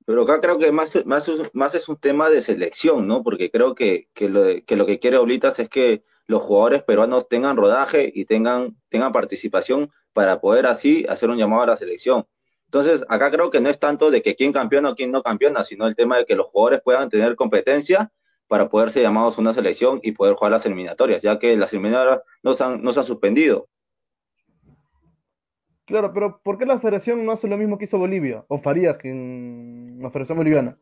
[0.06, 3.22] Pero acá creo que más, más, es un tema de selección, ¿no?
[3.22, 8.10] Porque creo que, que lo que quiere Oblitas es que los jugadores peruanos tengan rodaje
[8.14, 12.26] y tengan, tengan participación para poder así hacer un llamado a la selección.
[12.66, 15.62] Entonces, acá creo que no es tanto de que quién campeona o quién no campeona,
[15.62, 18.10] sino el tema de que los jugadores puedan tener competencia
[18.48, 21.72] para poder ser llamados a una selección y poder jugar las eliminatorias, ya que las
[21.72, 23.68] eliminatorias no se han, no se han suspendido.
[25.86, 28.44] Claro, pero ¿por qué la federación no hace lo mismo que hizo Bolivia?
[28.48, 30.78] O Faría, que en la federación boliviana.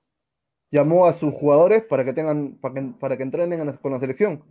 [0.70, 4.44] Llamó a sus jugadores para que tengan, para que, para que entrenen con la selección.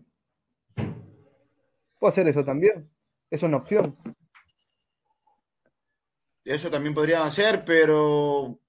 [1.99, 2.89] Puedo hacer eso también.
[3.29, 3.95] Es una opción.
[6.43, 8.59] Eso también podrían hacer, pero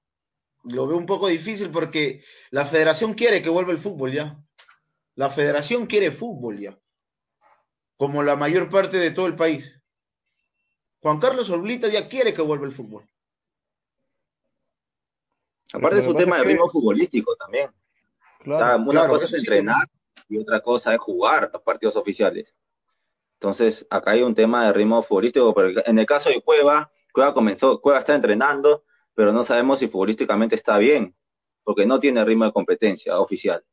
[0.65, 4.39] lo veo un poco difícil porque la federación quiere que vuelva el fútbol ya.
[5.15, 6.79] La federación quiere fútbol ya.
[7.97, 9.80] Como la mayor parte de todo el país.
[11.03, 13.05] Juan Carlos Oblita ya quiere que vuelva el fútbol.
[15.73, 17.71] Aparte es un tema de ritmo futbolístico también.
[18.41, 19.89] Claro, una cosa es entrenar
[20.29, 22.57] y otra cosa es jugar los partidos oficiales.
[23.35, 27.33] Entonces, acá hay un tema de ritmo futbolístico, pero en el caso de Cueva, Cueva
[27.33, 28.85] comenzó, Cueva está entrenando,
[29.15, 31.15] pero no sabemos si futbolísticamente está bien,
[31.63, 33.65] porque no tiene ritmo de competencia oficial.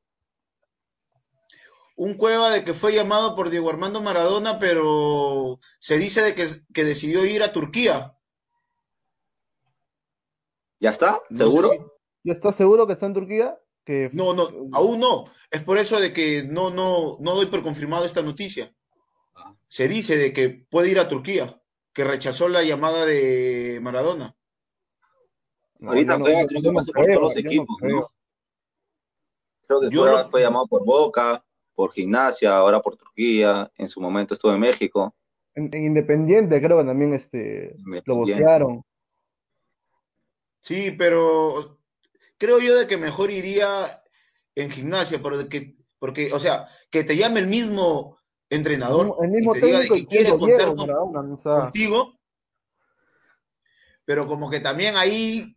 [1.97, 6.83] Un Cueva de que fue llamado por Diego Armando Maradona, pero se dice de que,
[6.83, 8.15] decidió ir a Turquía.
[10.79, 11.19] ¿Ya está?
[11.35, 11.71] ¿Seguro?
[12.23, 13.59] ¿Ya está seguro que está en Turquía?
[13.83, 14.09] Que...
[14.13, 15.25] No, no, aún no.
[15.49, 18.71] Es por eso de que no, no, no doy por confirmado esta noticia.
[19.35, 19.55] Ah.
[19.67, 21.61] Se dice de que puede ir a Turquía,
[21.93, 24.37] que rechazó la llamada de Maradona.
[25.81, 28.07] Ahorita creo que pasó por todos los equipos, ¿no?
[29.67, 31.43] Creo que fue, llamado por Boca,
[31.77, 35.15] por Gimnasia, ahora por Turquía, en su momento estuvo en México.
[35.53, 38.83] En, Independiente creo que también este, lo bocearon.
[40.59, 41.77] Sí, pero
[42.39, 43.85] creo yo de que mejor iría
[44.55, 48.17] en Gimnasia, porque, porque o sea, que te llame el mismo
[48.49, 50.73] entrenador el mismo y te diga de que quiere contar
[51.43, 52.19] contigo,
[54.03, 55.55] pero como que también ahí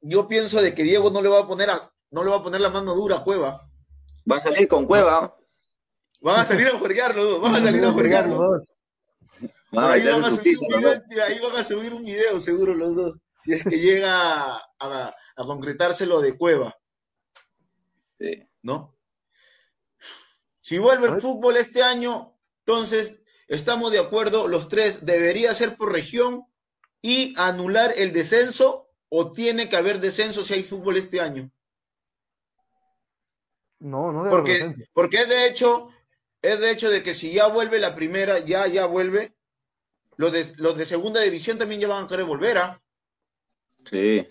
[0.00, 2.42] yo pienso de que Diego no le va a poner a, no le va a
[2.42, 3.60] poner la mano dura a Cueva.
[4.30, 5.36] Va a salir con Cueva.
[6.20, 8.62] Van a salir a jugar los dos, van a salir a jugar los dos.
[9.72, 13.18] ahí, van a subir un video, ahí van a subir un video seguro los dos.
[13.42, 16.74] Si es que llega a, a, concretarse lo de Cueva.
[18.18, 18.48] Sí.
[18.62, 18.96] ¿No?
[20.60, 25.92] Si vuelve el fútbol este año, entonces estamos de acuerdo, los tres debería ser por
[25.92, 26.46] región
[27.02, 31.52] y anular el descenso o tiene que haber descenso si hay fútbol este año?
[33.80, 35.90] No, no debe porque, porque es de hecho,
[36.42, 39.34] es de hecho de que si ya vuelve la primera, ya, ya vuelve,
[40.16, 42.80] los de, los de segunda división también ya van a querer volver, ¿ah?
[43.84, 44.26] Sí.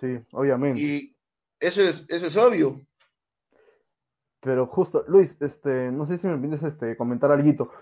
[0.00, 0.80] Sí, obviamente.
[0.80, 1.16] Y
[1.58, 2.80] eso es, eso es obvio.
[4.40, 7.72] Pero justo, Luis, este, no sé si me pides este, comentar algo.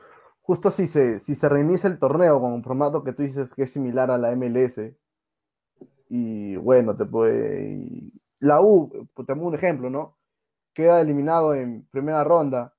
[0.41, 3.65] Justo si se, si se reinicia el torneo con un formato que tú dices que
[3.65, 4.79] es similar a la MLS,
[6.09, 8.13] y bueno, te puede.
[8.39, 10.16] La U, pues tengo un ejemplo, ¿no?
[10.77, 12.75] Queda eliminado en primera ronda.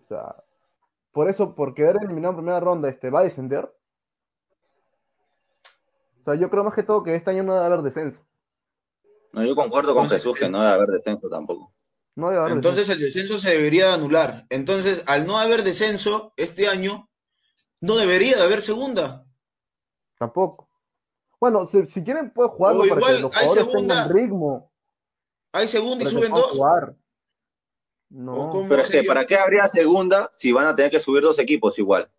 [0.00, 0.36] O sea,
[1.10, 3.64] por eso, por quedar eliminado en primera ronda, este, ¿va a descender?
[6.20, 8.24] O sea, yo creo más que todo que este año no debe haber descenso.
[9.32, 11.74] No, yo concuerdo con Jesús que no debe haber descenso tampoco.
[12.14, 14.46] No debe haber Entonces el descenso se debería de anular.
[14.48, 17.10] Entonces, al no haber descenso este año,
[17.80, 19.26] no debería de haber segunda.
[20.16, 20.68] Tampoco.
[21.40, 24.72] Bueno, si, quieren puede jugarlo para que los jugadores tengan ritmo.
[25.50, 26.56] Hay segunda y suben dos.
[28.08, 28.64] No.
[28.68, 31.78] Pero es que, ¿para qué habría segunda si van a tener que subir dos equipos
[31.78, 32.10] igual?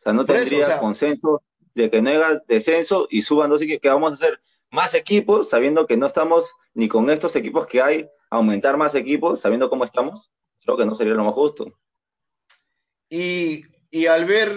[0.00, 1.42] O sea, no tendría consenso
[1.74, 4.40] de que no haya descenso y suban dos equipos, que vamos a hacer
[4.70, 9.40] más equipos sabiendo que no estamos ni con estos equipos que hay, aumentar más equipos
[9.40, 11.72] sabiendo cómo estamos, creo que no sería lo más justo.
[13.08, 14.50] Y, y al ver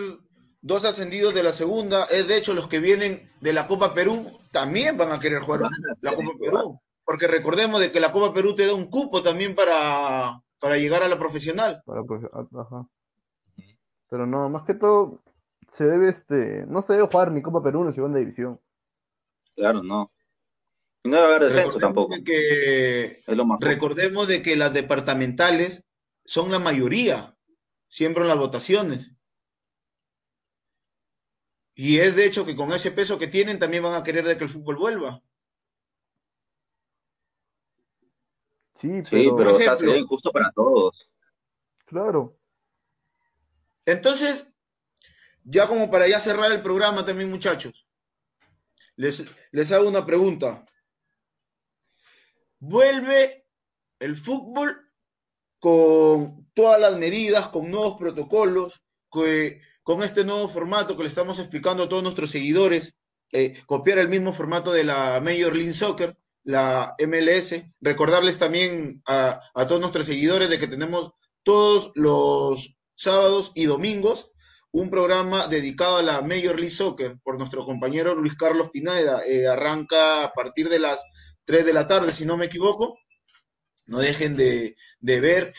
[0.62, 4.40] dos ascendidos de la segunda, es de hecho los que vienen de la Copa Perú
[4.52, 5.64] también van a querer jugar
[6.02, 6.80] la Copa Perú.
[7.04, 11.03] Porque recordemos de que la Copa Perú te da un cupo también para, para llegar
[11.03, 11.84] a la profesional.
[14.09, 15.22] Pero no, más que todo,
[15.68, 18.59] se debe este, no se debe jugar ni Copa Perú ni segunda división.
[19.55, 20.11] Claro, no.
[21.03, 22.16] Y no debe haber descenso tampoco.
[22.26, 23.22] Que,
[23.59, 25.86] recordemos de que las departamentales
[26.26, 27.38] son la mayoría,
[27.88, 29.11] siempre en las votaciones.
[31.76, 34.36] Y es de hecho que con ese peso que tienen también van a querer de
[34.36, 35.22] que el fútbol vuelva.
[38.76, 41.10] Sí, pero, sería injusto para todos.
[41.86, 42.38] Claro.
[43.86, 44.54] Entonces,
[45.44, 47.88] ya como para ya cerrar el programa también, muchachos,
[48.96, 50.66] les, les hago una pregunta.
[52.60, 53.46] vuelve
[54.00, 54.92] el fútbol
[55.60, 61.84] con todas las medidas, con nuevos protocolos, con este nuevo formato que le estamos explicando
[61.84, 62.96] a todos nuestros seguidores,
[63.32, 69.41] eh, copiar el mismo formato de la Major League Soccer, la MLS, recordarles también a,
[69.54, 71.12] a todos nuestros seguidores de que tenemos
[71.43, 74.32] todos los sábados y domingos
[74.76, 79.26] un programa dedicado a la Major League Soccer por nuestro compañero Luis Carlos Pineda.
[79.26, 81.02] Eh, arranca a partir de las
[81.46, 82.98] 3 de la tarde, si no me equivoco.
[83.86, 85.54] No dejen de, ver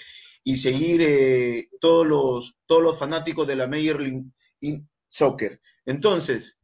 [0.44, 5.62] y seguir eh, todos, los, todos los fanáticos de la Major League Soccer.
[5.86, 6.58] Entonces,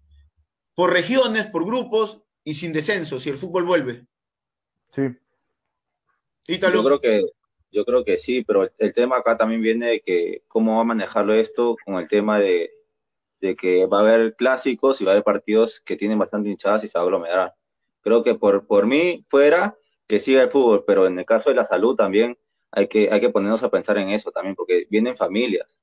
[0.74, 4.06] por regiones, por grupos y sin descenso, si el fútbol vuelve.
[4.92, 5.02] Sí.
[6.46, 7.26] Yo creo que
[7.72, 10.84] yo creo que sí, pero el, tema acá también viene de que cómo va a
[10.84, 12.70] manejarlo esto con el tema de,
[13.58, 16.88] que va a haber clásicos y va a haber partidos que tienen bastante hinchadas y
[16.88, 17.54] se va a aglomerar.
[18.02, 19.74] Creo que por, por mí fuera
[20.06, 22.36] que siga el fútbol, pero en el caso de la salud también
[22.70, 25.80] hay que, hay que ponernos a pensar en eso también, porque vienen familias.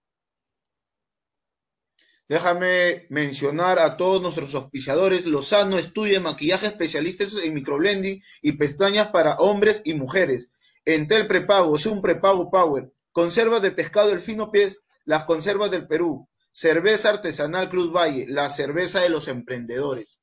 [2.29, 5.25] Déjame mencionar a todos nuestros auspiciadores.
[5.25, 10.51] Lozano Estudio Maquillaje Especialistas en Microblending y pestañas para hombres y mujeres.
[10.85, 12.93] Entel Prepago, un prepago Power.
[13.11, 16.29] Conservas de pescado El Fino Pies, las conservas del Perú.
[16.51, 20.19] Cerveza artesanal Cruz Valle, la cerveza de los emprendedores.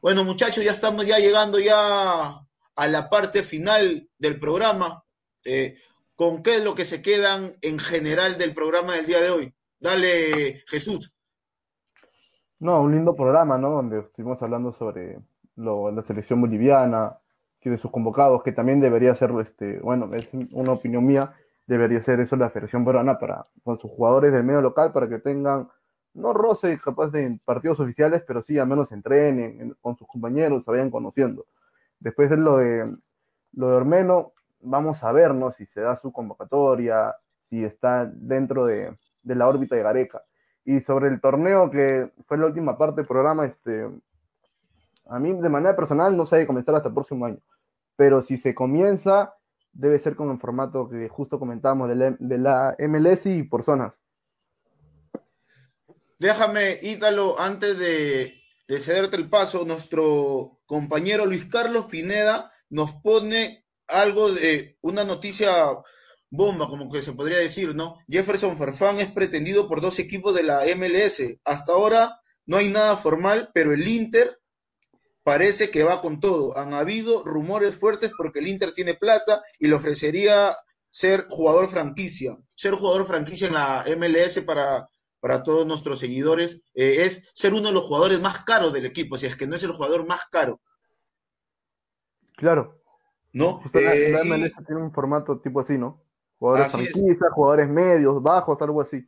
[0.00, 2.36] Bueno, muchachos, ya estamos ya llegando ya
[2.76, 5.02] a la parte final del programa.
[5.44, 5.74] Eh,
[6.14, 9.54] ¿Con qué es lo que se quedan en general del programa del día de hoy?
[9.80, 11.12] Dale, Jesús.
[12.62, 13.70] No, un lindo programa, ¿no?
[13.70, 15.18] Donde estuvimos hablando sobre
[15.56, 17.18] la selección boliviana,
[17.60, 21.32] de sus convocados, que también debería ser, este, bueno, es una opinión mía,
[21.66, 25.18] debería ser eso la Federación Peruana para, con sus jugadores del medio local para que
[25.18, 25.70] tengan,
[26.14, 30.70] no roce capaz de partidos oficiales, pero sí al menos entrenen con sus compañeros, se
[30.70, 31.46] vayan conociendo.
[31.98, 32.84] Después de lo de,
[33.54, 35.50] lo de Ormeno, vamos a ver, ¿no?
[35.50, 37.12] Si se da su convocatoria,
[37.50, 40.22] si está dentro de, de la órbita de Gareca.
[40.64, 43.88] Y sobre el torneo que fue la última parte del programa, este,
[45.06, 47.38] a mí de manera personal no se debe comenzar hasta el próximo año
[47.96, 49.36] pero si se comienza,
[49.72, 53.92] debe ser con el formato que justo comentamos de la, MLS y por zonas.
[56.18, 58.34] Déjame, Ítalo, antes de,
[58.68, 65.52] de cederte el paso, nuestro compañero Luis Carlos Pineda nos pone algo de una noticia
[66.32, 67.98] bomba, como que se podría decir, ¿no?
[68.08, 71.22] Jefferson Farfán es pretendido por dos equipos de la MLS.
[71.44, 74.40] Hasta ahora no hay nada formal, pero el Inter
[75.22, 76.56] parece que va con todo.
[76.56, 80.56] Han habido rumores fuertes porque el Inter tiene plata y le ofrecería
[80.90, 82.38] ser jugador franquicia.
[82.56, 84.88] Ser jugador franquicia en la MLS para,
[85.20, 89.18] para todos nuestros seguidores eh, es ser uno de los jugadores más caros del equipo,
[89.18, 90.62] si es que no es el jugador más caro.
[92.36, 92.80] Claro.
[93.34, 93.62] ¿No?
[93.74, 96.02] la, eh, MLS tiene un formato tipo así, ¿no?
[96.42, 99.06] Jugadores franquicia, jugadores medios, bajos, algo así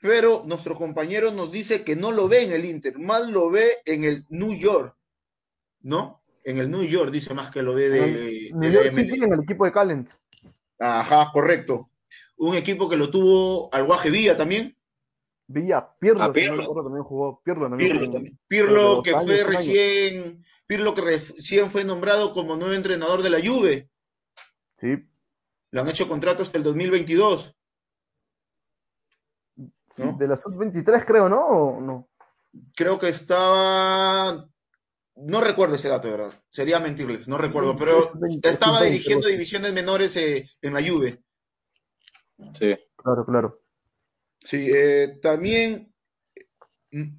[0.00, 3.78] pero nuestro compañero nos dice que no lo ve en el Inter, más lo ve
[3.84, 4.96] en el New York,
[5.82, 6.22] ¿no?
[6.42, 10.08] En el New York dice más que lo ve de, en el equipo de Calent.
[10.78, 11.90] Ajá, correcto.
[12.38, 14.74] Un equipo que lo tuvo al Guaje Villa también.
[15.46, 17.42] Villa, Pirlo, ah, también jugó.
[17.44, 23.30] Pirlo, también, Pirlo, que fue recién, Pirlo que recién fue nombrado como nuevo entrenador de
[23.30, 23.90] la Juve.
[24.80, 25.09] Sí.
[25.70, 27.54] Le han hecho contrato hasta el 2022.
[29.96, 31.80] De la sub-23 creo, ¿no?
[31.80, 32.08] no?
[32.74, 34.48] Creo que estaba...
[35.16, 36.32] No recuerdo ese dato, de verdad.
[36.48, 38.12] Sería mentirles, no recuerdo, pero
[38.42, 41.22] estaba dirigiendo divisiones menores eh, en la Juve.
[42.58, 42.74] Sí.
[42.96, 43.60] Claro, claro.
[44.42, 45.92] Sí, eh, también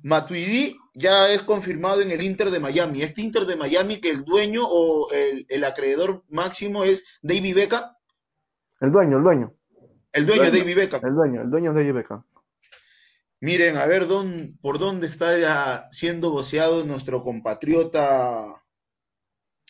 [0.03, 3.03] Matuidi ya es confirmado en el Inter de Miami.
[3.03, 7.97] Este Inter de Miami que el dueño o el, acreedor máximo es David Beca.
[8.81, 9.53] El dueño, el dueño.
[10.11, 10.99] El dueño, de David Beca.
[11.03, 12.25] El dueño, el dueño es David Beca.
[13.39, 18.63] Miren, a ver dónde, por dónde está siendo voceado nuestro compatriota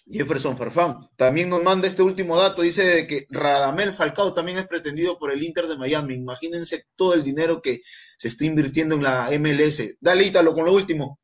[0.09, 1.09] Jefferson Farfán.
[1.17, 5.43] También nos manda este último dato, dice que Radamel Falcao también es pretendido por el
[5.43, 6.15] Inter de Miami.
[6.15, 7.81] Imagínense todo el dinero que
[8.17, 9.97] se está invirtiendo en la MLS.
[9.99, 11.19] Dale, Ítalo, con lo último.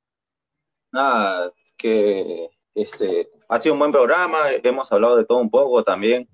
[0.92, 6.28] Nada, que este, ha sido un buen programa, hemos hablado de todo un poco también.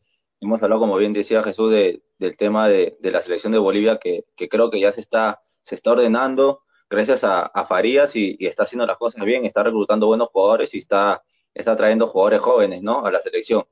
[0.43, 4.69] Hemos hablado, como bien decía Jesús, del tema de, la selección de Bolivia, que creo
[4.69, 9.23] que ya se está se está ordenando gracias a, Farías y, está haciendo las cosas
[9.25, 11.23] bien, está reclutando buenos jugadores y está,
[11.53, 13.03] está trayendo jugadores jóvenes, ¿no?
[13.03, 13.63] A la selección.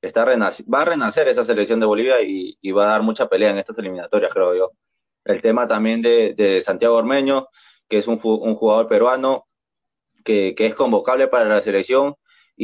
[0.00, 3.58] Está va a renacer esa selección de Bolivia y, va a dar mucha pelea en
[3.58, 4.70] estas eliminatorias, creo yo.
[5.24, 7.48] El tema también de, Santiago Ormeño,
[7.88, 9.46] que es un, jugador peruano
[10.24, 12.14] que, es convocable para la selección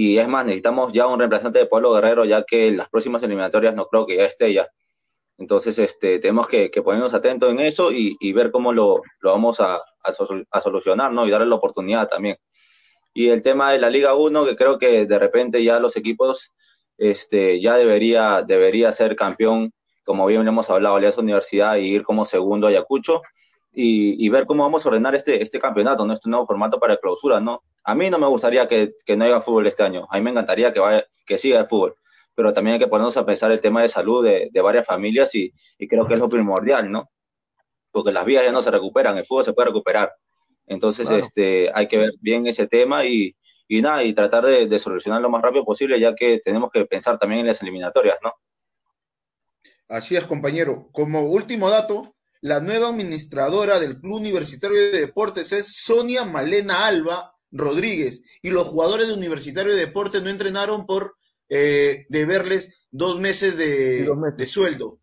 [0.00, 3.20] Y es más, necesitamos ya un reemplazante de Pablo Guerrero, ya que en las próximas
[3.24, 4.68] eliminatorias no creo que ya esté ya.
[5.38, 10.60] Entonces, este, tenemos que, ponernos atentos en eso y, ver cómo lo, vamos a, a,
[10.60, 11.26] solucionar, ¿no?
[11.26, 12.36] Y darle la oportunidad también.
[13.12, 16.52] Y el tema de la Liga 1, que creo que de repente ya los equipos
[16.96, 19.72] este, ya debería, debería ser campeón,
[20.04, 23.22] como bien hemos hablado, Alianza Universidad y ir como segundo a Ayacucho
[23.72, 26.12] y, ver cómo vamos a ordenar este, este campeonato, ¿no?
[26.12, 27.40] este nuevo formato para clausura.
[27.40, 27.64] ¿no?
[27.88, 30.74] A mí no me gustaría que, no haya fútbol este año, a mí me encantaría
[30.74, 31.94] que, vaya, que siga el fútbol,
[32.34, 35.54] pero también hay que ponernos a pensar el tema de salud de, varias familias y,
[35.88, 37.10] creo que es lo primordial, ¿no?
[37.90, 40.12] Porque las vías ya no se recuperan, el fútbol se puede recuperar.
[40.66, 43.34] Entonces, este, hay que ver bien ese tema y,
[43.66, 46.84] y nada, y tratar de, de solucionar lo más rápido posible, ya que tenemos que
[46.84, 48.34] pensar también en las eliminatorias, ¿no?
[49.88, 50.90] Así es, compañero.
[50.92, 57.32] Como último dato, la nueva administradora del Club Universitario de Deportes es Sonia Malena Alba
[57.50, 61.16] Rodríguez y los jugadores de Universitario de Deportes no entrenaron por
[61.48, 65.00] eh, deberles dos meses de, dos meses de, sueldo.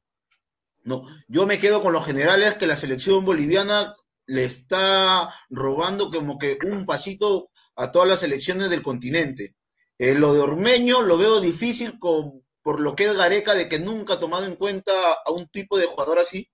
[0.84, 3.96] No, yo me quedo con los generales que la selección boliviana
[4.28, 9.56] le está robando como que un pasito a todas las selecciones del continente.
[9.98, 13.80] Eh, lo de Ormeño lo veo difícil con, por lo que es Gareca de que
[13.80, 14.92] nunca ha tomado en cuenta
[15.26, 16.50] a un tipo de jugador así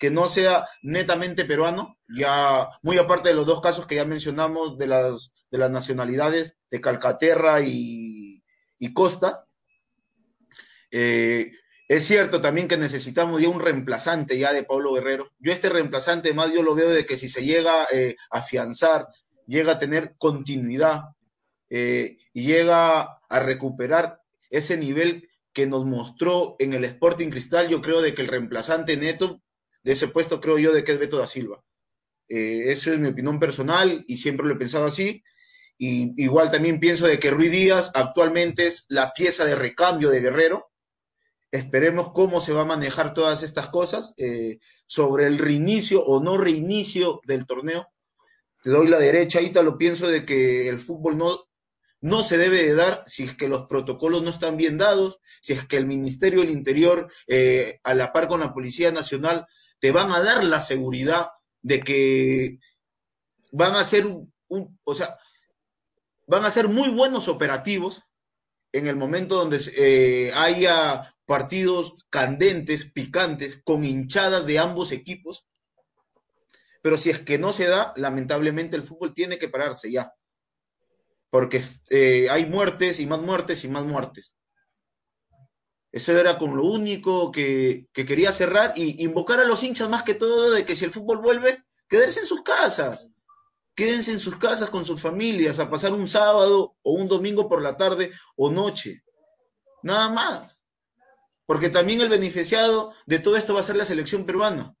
[0.00, 4.78] que no sea netamente peruano, ya muy aparte de los dos casos que ya mencionamos
[4.78, 8.42] de las, de las nacionalidades de Calcaterra y,
[8.94, 9.44] Costa.
[10.90, 11.52] Eh,
[11.86, 15.28] es cierto también que necesitamos ya un reemplazante ya de Pablo Guerrero.
[15.38, 19.06] Yo este reemplazante más yo lo veo de que si se llega eh, a afianzar,
[19.46, 21.10] llega a tener continuidad
[21.68, 27.82] eh, y llega a recuperar ese nivel que nos mostró en el Sporting Cristal, yo
[27.82, 29.42] creo de que el reemplazante neto
[29.82, 31.62] de ese puesto creo yo de que es Beto da Silva.
[32.28, 35.22] Eh, eso es mi opinión personal y siempre lo he pensado así.
[35.76, 40.20] Y igual también pienso de que Ruiz Díaz actualmente es la pieza de recambio de
[40.20, 40.70] Guerrero.
[41.50, 46.38] Esperemos cómo se va a manejar todas estas cosas eh, sobre el reinicio o no
[46.38, 47.88] reinicio del torneo.
[48.62, 51.48] Te doy la derecha, lo pienso de que el fútbol no,
[52.00, 55.54] no se debe de dar si es que los protocolos no están bien dados, si
[55.54, 59.46] es que el Ministerio del Interior, eh, a la par con la Policía Nacional,
[59.80, 61.30] te van a dar la seguridad
[61.62, 62.58] de que
[63.52, 65.18] van a ser un, o sea,
[66.26, 68.02] van a ser muy buenos operativos
[68.72, 75.46] en el momento donde eh, haya partidos candentes, picantes, con hinchadas de ambos equipos.
[76.82, 80.14] Pero si es que no se da, lamentablemente el fútbol tiene que pararse ya.
[81.28, 84.34] Porque eh, hay muertes y más muertes y más muertes.
[85.92, 90.14] Eso era con lo único que, quería cerrar y invocar a los hinchas más que
[90.14, 93.12] todo de que si el fútbol vuelve, quédense en sus casas.
[93.74, 97.62] Quédense en sus casas con sus familias a pasar un sábado o un domingo por
[97.62, 99.02] la tarde o noche.
[99.82, 100.62] Nada más.
[101.46, 104.76] Porque también el beneficiado de todo esto va a ser la selección peruana.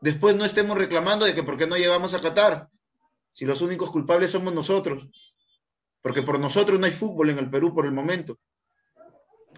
[0.00, 2.70] Después no estemos reclamando de que por qué no llegamos a Qatar,
[3.32, 5.08] si los únicos culpables somos nosotros.
[6.02, 8.38] Porque por nosotros no hay fútbol en el Perú por el momento.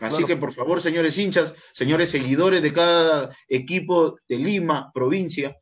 [0.02, 5.56] Así que por favor, señores hinchas, señores seguidores de cada equipo de Lima, provincia,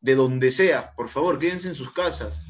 [0.00, 2.40] de donde sea, por favor, quédense en sus casas.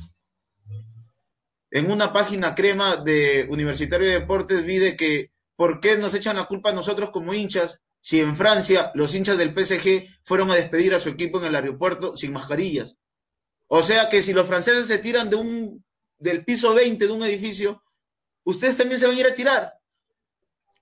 [1.71, 6.37] En una página crema de Universitario de Deportes vi de que ¿por qué nos echan
[6.37, 10.55] la culpa a nosotros como hinchas si en Francia los hinchas del PSG fueron a
[10.55, 12.97] despedir a su equipo en el aeropuerto sin mascarillas?
[13.67, 15.85] O sea que si los franceses se tiran de un
[16.19, 17.83] del piso 20 de un edificio,
[18.45, 19.76] ustedes también se van a ir a tirar.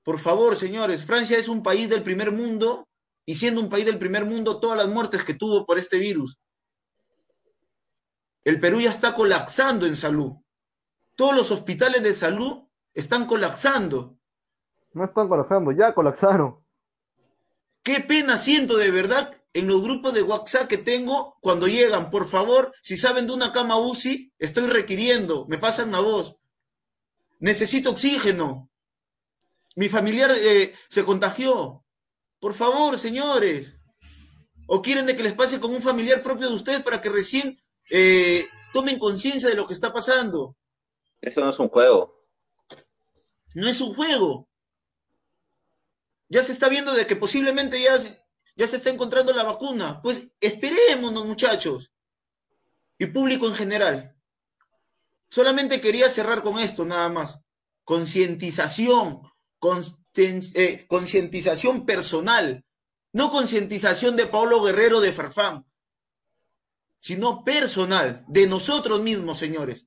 [0.05, 2.87] Por favor, señores, Francia es un país del primer mundo
[3.27, 6.39] y siendo un país del primer mundo, todas las muertes que tuvo por este virus.
[8.45, 10.35] El Perú ya está colapsando en salud.
[11.17, 14.19] Todos los hospitales de salud están colapsando.
[14.93, 16.63] No están colapsando, ya colapsaron.
[17.83, 22.11] Qué pena siento de verdad en los grupos de WhatsApp que tengo cuando llegan.
[22.11, 26.37] Por favor, si saben de una cama UCI, estoy requiriendo, me pasan una voz.
[27.39, 28.71] Necesito oxígeno.
[29.77, 31.85] Mi familiar eh, se contagió.
[32.39, 33.77] Por favor, señores.
[34.67, 37.61] ¿O quieren de que les pase con un familiar propio de ustedes para que recién
[37.91, 40.57] eh, tomen conciencia de lo que está pasando?
[41.21, 42.25] Eso no es un juego.
[43.55, 44.49] No es un juego.
[46.29, 47.97] Ya se está viendo de que posiblemente ya,
[48.57, 50.01] ya se está encontrando la vacuna.
[50.03, 51.93] Pues esperémonos, muchachos.
[52.99, 54.17] Y público en general.
[55.31, 57.41] Solamente quería cerrar con esto, nada más.
[57.85, 59.23] Concientización,
[60.17, 62.65] eh, concientización personal,
[63.13, 65.67] no concientización de Pablo Guerrero de Farfán,
[67.01, 69.87] sino personal, de nosotros mismos, señores.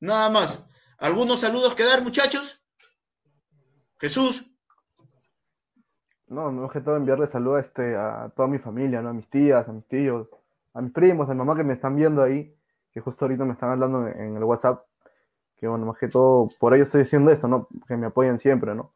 [0.00, 0.64] Nada más.
[0.98, 2.60] ¿Algunos saludos que dar, muchachos?
[3.98, 4.50] Jesús.
[6.26, 9.10] No, me que todo enviarle saludos este, a toda mi familia, ¿no?
[9.10, 10.28] A mis tías, a mis tíos,
[10.74, 12.56] a mis primos, a mi mamá que me están viendo ahí,
[12.92, 14.84] que justo ahorita me están hablando en el WhatsApp.
[15.62, 17.68] Que bueno, más que todo, por ello estoy diciendo esto, ¿no?
[17.86, 18.90] Que me apoyen siempre, ¿no?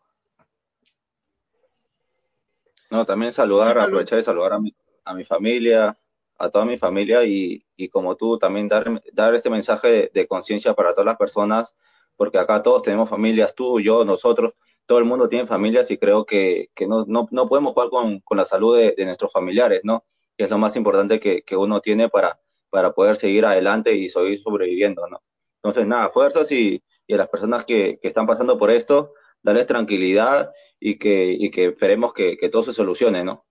[2.91, 5.97] No, también saludar, aprovechar de saludar a mi, a mi familia,
[6.37, 10.75] a toda mi familia y, y como tú también dar, dar este mensaje de, conciencia
[10.75, 11.73] para todas las personas,
[12.17, 14.55] porque acá todos tenemos familias, tú, yo, nosotros,
[14.87, 18.19] todo el mundo tiene familias y creo que, que no, no, no, podemos jugar con,
[18.23, 20.03] con la salud de, de, nuestros familiares, ¿no?
[20.37, 22.41] Que es lo más importante que, que, uno tiene para,
[22.71, 25.23] para poder seguir adelante y seguir sobreviviendo, ¿no?
[25.67, 29.67] Entonces, nada, fuerzas y, y a las personas que, que están pasando por esto, darles
[29.67, 33.45] tranquilidad y que, y que esperemos que, que todo se solucione, ¿no?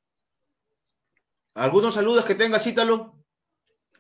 [1.55, 3.16] ¿Algunos saludos que tenga, Cítalo?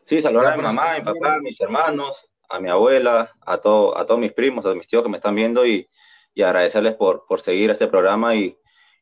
[0.05, 3.57] Sí, saludar a mi mamá, a mi papá, a mis hermanos, a mi abuela, a,
[3.57, 5.89] todo, a todos mis primos, a mis tíos que me están viendo y,
[6.33, 8.57] y agradecerles por, por seguir este programa y,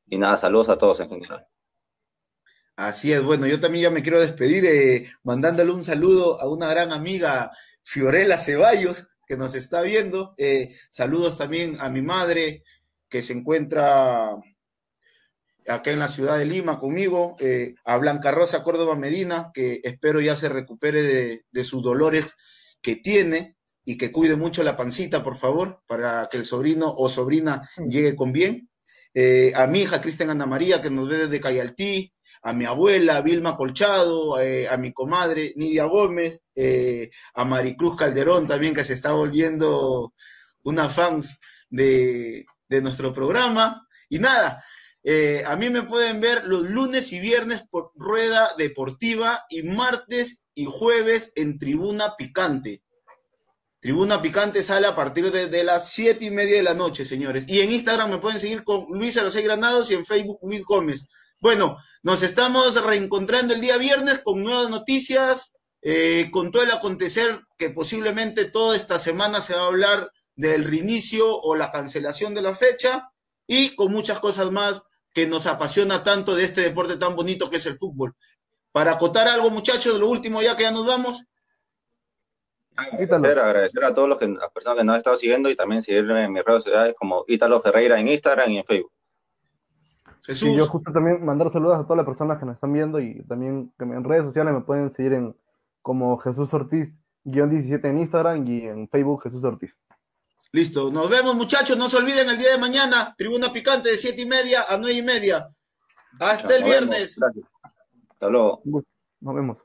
[0.06, 1.46] y, nada, saludos a todos en general.
[2.76, 6.68] Así es, bueno, yo también ya me quiero despedir eh, mandándole un saludo a una
[6.68, 7.52] gran amiga,
[7.84, 10.34] Fiorella Ceballos, que nos está viendo.
[10.38, 12.64] Eh, saludos también a mi madre,
[13.10, 14.36] que se encuentra
[15.68, 20.20] acá en la ciudad de Lima conmigo, eh, a Blanca Rosa Córdoba Medina, que espero
[20.20, 22.26] ya se recupere de, de, sus dolores
[22.82, 23.56] que tiene
[23.86, 28.16] y que cuide mucho la pancita, por favor, para que el sobrino o sobrina llegue
[28.16, 28.70] con bien.
[29.14, 32.14] Eh, a mi hija Cristian Ana María, que nos ve desde Cayaltí,
[32.44, 38.48] a mi abuela Vilma Colchado, eh, a mi comadre Nidia Gómez, eh, a Maricruz Calderón
[38.48, 40.14] también, que se está volviendo
[40.64, 41.40] una fans
[41.70, 43.88] de, de nuestro programa.
[44.10, 44.64] Y nada,
[45.04, 50.44] eh, a mí me pueden ver los lunes y viernes por Rueda Deportiva y martes
[50.54, 52.84] y jueves en Tribuna Picante.
[53.80, 57.46] Tribuna Picante sale a partir de, de, las siete y media de la noche, señores.
[57.48, 61.08] Y en Instagram me pueden seguir con Luis Arosey Granados y en Facebook Luis Gómez.
[61.44, 67.42] Bueno, nos estamos reencontrando el día viernes con nuevas noticias, eh, con todo el acontecer
[67.58, 72.44] que posiblemente toda esta semana se va a hablar del reinicio o la cancelación de
[72.44, 73.12] la fecha
[73.46, 74.84] y con muchas cosas más
[75.14, 78.16] que nos apasiona tanto de este deporte tan bonito que es el fútbol.
[78.72, 81.26] Para acotar algo, muchachos, lo último ya que ya nos vamos.
[82.78, 85.82] Agradecer, agradecer a todos los que, las personas que nos han estado siguiendo y también
[85.82, 88.93] seguirme en mis redes sociales como Ítalo Ferreira en Instagram y en Facebook.
[90.28, 93.24] Y yo justo también mandar saludos a todas las personas que nos están viendo y
[93.26, 95.36] también que en redes sociales me pueden seguir en
[95.82, 96.94] como Jesús Ortiz,
[97.26, 99.76] guion 17 en Instagram y en Facebook Jesús Ortiz.
[100.54, 104.22] Listo, nos vemos muchachos, no se olviden el día de mañana, tribuna picante de 7
[104.22, 105.50] y media a 9 y media.
[106.20, 107.18] Hasta el viernes.
[108.10, 108.62] Hasta luego.
[109.20, 109.58] Nos vemos.